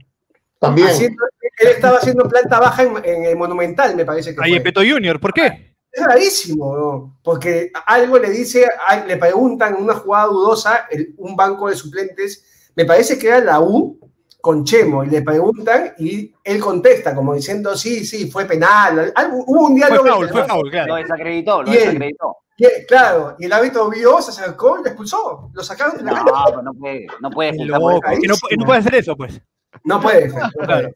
[0.66, 0.88] También.
[0.88, 1.24] Haciendo-
[1.58, 4.56] él estaba haciendo planta baja en, en el Monumental, me parece que Ahí fue.
[4.58, 5.74] en Peto Junior, ¿por qué?
[5.92, 7.18] Es rarísimo, ¿no?
[7.22, 8.68] porque algo le dice,
[9.06, 13.38] le preguntan en una jugada dudosa, el- un banco de suplentes, me parece que era
[13.40, 13.98] la U
[14.40, 19.44] con Chemo, y le preguntan y él contesta como diciendo, sí, sí, fue penal, algo,
[19.46, 20.08] hubo un Fue diálogo.
[20.08, 20.48] foul, fue los dos.
[20.48, 20.94] foul, Lo claro.
[20.96, 21.84] desacreditó, lo Bien.
[21.84, 22.36] desacreditó.
[22.56, 26.02] Y él- claro, y el árbitro vio, se acercó y lo expulsó, lo sacaron de
[26.04, 29.40] la No, no puede, no puede no, que no puede hacer eso, pues.
[29.84, 30.66] No puede, no puede.
[30.66, 30.90] Claro.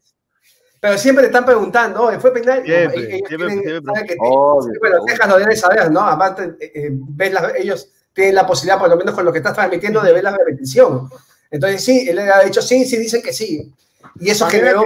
[0.81, 2.63] Pero siempre le están preguntando, "Oye, ¿fue penal?
[2.63, 3.93] Siempre, Ellos siempre, tienen- siempre.
[3.93, 5.05] saben que- Obvio, bueno.
[5.05, 5.99] Texas lo debe saber, ¿no?
[6.01, 9.39] Aparte, eh, eh, ves las- ellos tienen la posibilidad, por lo menos con lo que
[9.39, 11.09] estás transmitiendo, de ver la repetición.
[11.51, 13.73] Entonces, sí, él ha dicho sí, sí, dicen que sí.
[14.19, 14.69] Y eso Imagínate.
[14.77, 14.83] generó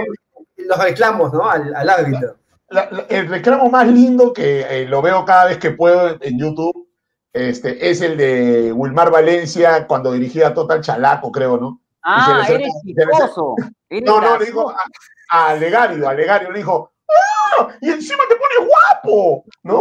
[0.56, 1.48] los reclamos, ¿no?
[1.48, 2.36] Al, al árbitro.
[2.70, 6.38] la- la- el reclamo más lindo que eh, lo veo cada vez que puedo en,
[6.40, 6.88] YouTube
[7.32, 11.80] este, es el de Wilmar Valencia cuando dirigía Total Chalaco, creo, ¿no?
[12.04, 13.54] Ah, eres chistoso.
[13.90, 17.68] No, no, le dijo a, a Legario, a Legario le dijo, ¡Ah!
[17.80, 19.76] Y encima te pones guapo, ¿no?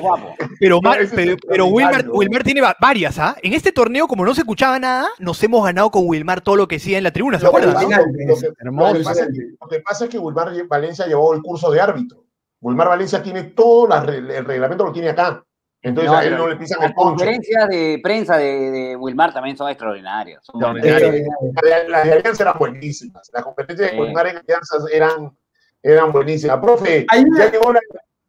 [0.00, 0.34] Guapo.
[0.60, 3.36] Pero, No, Mar- pero, pero Wilmar, tiene va- varias, ¿ah?
[3.42, 6.68] En este torneo, como no se escuchaba nada, nos hemos ganado con Wilmar todo lo
[6.68, 7.74] que hacía en la tribuna, ¿se acuerdan?
[7.74, 7.80] lo
[8.36, 8.92] que- Hermoso.
[8.92, 11.70] lo que pasa es que, lo que pasa es que Wilmar Valencia llevó el curso
[11.70, 12.24] de árbitro.
[12.60, 15.42] Wilmar Valencia tiene todo la el reglamento, lo tiene acá.
[15.82, 17.08] Entonces No, a él no le pisan Las el poncho.
[17.10, 20.44] conferencias de prensa de, de Wilmar también son extraordinarias.
[20.44, 21.26] Son Extraordinarias.
[21.40, 21.62] buenas.
[21.64, 23.30] Eh, Las de- las Alianza eran buenísimas.
[23.32, 24.00] Las conferencias de Sí.
[24.00, 25.36] Wilmar en Alianza eran,
[25.82, 26.58] eran buenísimas.
[26.58, 27.80] Profe, Hay una- ya llegó la.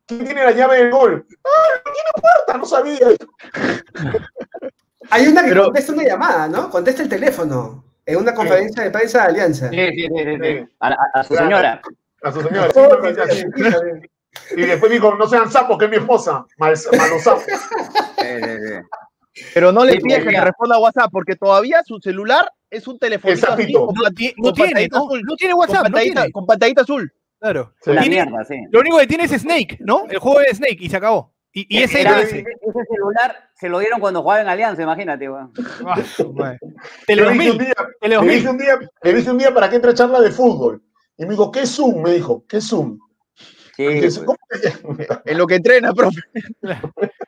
[0.06, 1.26] ¿Quién tiene la llave del gol?
[1.43, 2.58] ¡Ah, no tiene puerta!
[2.58, 3.08] No sabía.
[5.10, 6.70] Hay una que Pero- contesta una llamada, ¿no?
[6.70, 9.70] Contesta el teléfono en una conferencia de prensa de Alianza.
[9.70, 10.58] Sí, sí, sí, sí, sí.
[10.60, 10.70] Sí.
[10.80, 11.82] A, a- a su señora.
[12.24, 12.70] A su señora.
[14.36, 14.56] Así.
[14.58, 16.46] Y después dijo, no sean sapos, que es mi esposa.
[16.58, 17.44] Mal, malos sapos.
[19.54, 23.00] Pero no le pides que te responda a WhatsApp, porque todavía su celular es un
[23.00, 23.86] teléfono Exactito.
[23.88, 25.06] con, No, ti- no con tiene, pantallita ¿no?
[25.06, 25.22] azul.
[25.24, 26.32] No tiene con WhatsApp, no pantallita, tiene.
[26.34, 27.14] con pantallita azul.
[27.40, 27.74] Claro.
[27.82, 27.92] Sí.
[27.94, 28.56] La Tiene- mierda, sí.
[28.72, 30.06] Lo único que tiene es Snake, ¿no?
[30.10, 31.34] El juego de Snake y se acabó.
[31.54, 35.30] Y, y ese Era- ese, ese celular se lo dieron cuando jugaba en Alianza, imagínate,
[35.30, 35.52] weón.
[35.86, 35.96] Ah.
[37.08, 38.36] Tele Le dije, 2000, un día, le, 2000.
[38.36, 40.82] dije un día, le dije un día para que entre a charla de fútbol.
[41.18, 42.02] Y me dijo, ¿qué es Zoom?
[42.04, 43.00] Me dijo, ¿qué es Zoom?
[43.76, 44.20] Sí, pues.
[44.20, 44.38] ¿cómo
[44.98, 46.20] que- En lo que entrena, profe.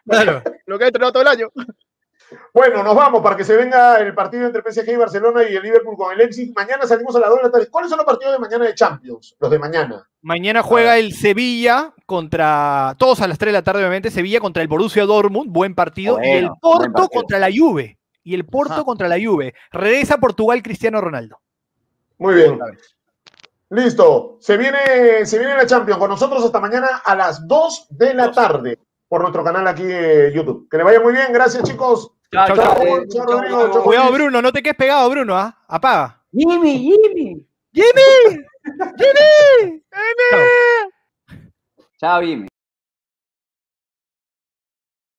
[0.08, 0.42] Claro.
[0.66, 1.50] Lo que ha entrenado todo el año.
[2.54, 5.62] Bueno, nos vamos para que se venga el partido entre PSG y Barcelona y el
[5.62, 6.52] Liverpool con el Leipzig.
[6.56, 7.68] Mañana salimos a las 2 de la tarde.
[7.70, 9.36] ¿Cuáles son los partidos de mañana de Champions?
[9.40, 10.08] Los de mañana.
[10.22, 12.96] Mañana juega el Sevilla contra.
[12.98, 14.10] Todos a las 3 de la tarde, obviamente.
[14.10, 15.52] Sevilla contra el Borussia Dortmund.
[15.52, 16.18] Buen partido.
[16.24, 18.00] y el Porto contra la Juve.
[18.24, 18.84] Y el Porto Ajá.
[18.84, 19.54] contra la Juve.
[19.72, 21.40] Regresa a Portugal Cristiano Ronaldo.
[22.18, 22.60] Muy bien.
[23.74, 24.38] Listo.
[24.40, 28.32] Se viene, se viene la Champions con nosotros hasta mañana a las 2 de la
[28.32, 30.68] tarde por nuestro canal aquí de YouTube.
[30.70, 31.34] Que le vaya muy bien.
[31.34, 32.12] Gracias, chicos.
[32.32, 33.84] Chao, Chao, eh, Rodrigo.
[33.84, 34.12] Cuidado.
[34.12, 34.42] Bruno.
[34.42, 35.36] No te quedes pegado, Bruno.
[35.36, 35.58] ¿ah?
[35.68, 36.24] Apaga.
[36.32, 37.48] Jimmy, Jimmy.
[37.74, 38.46] ¡Jimmy!
[38.98, 39.84] ¡Jimmy!
[42.00, 42.48] Chao, Jimmy.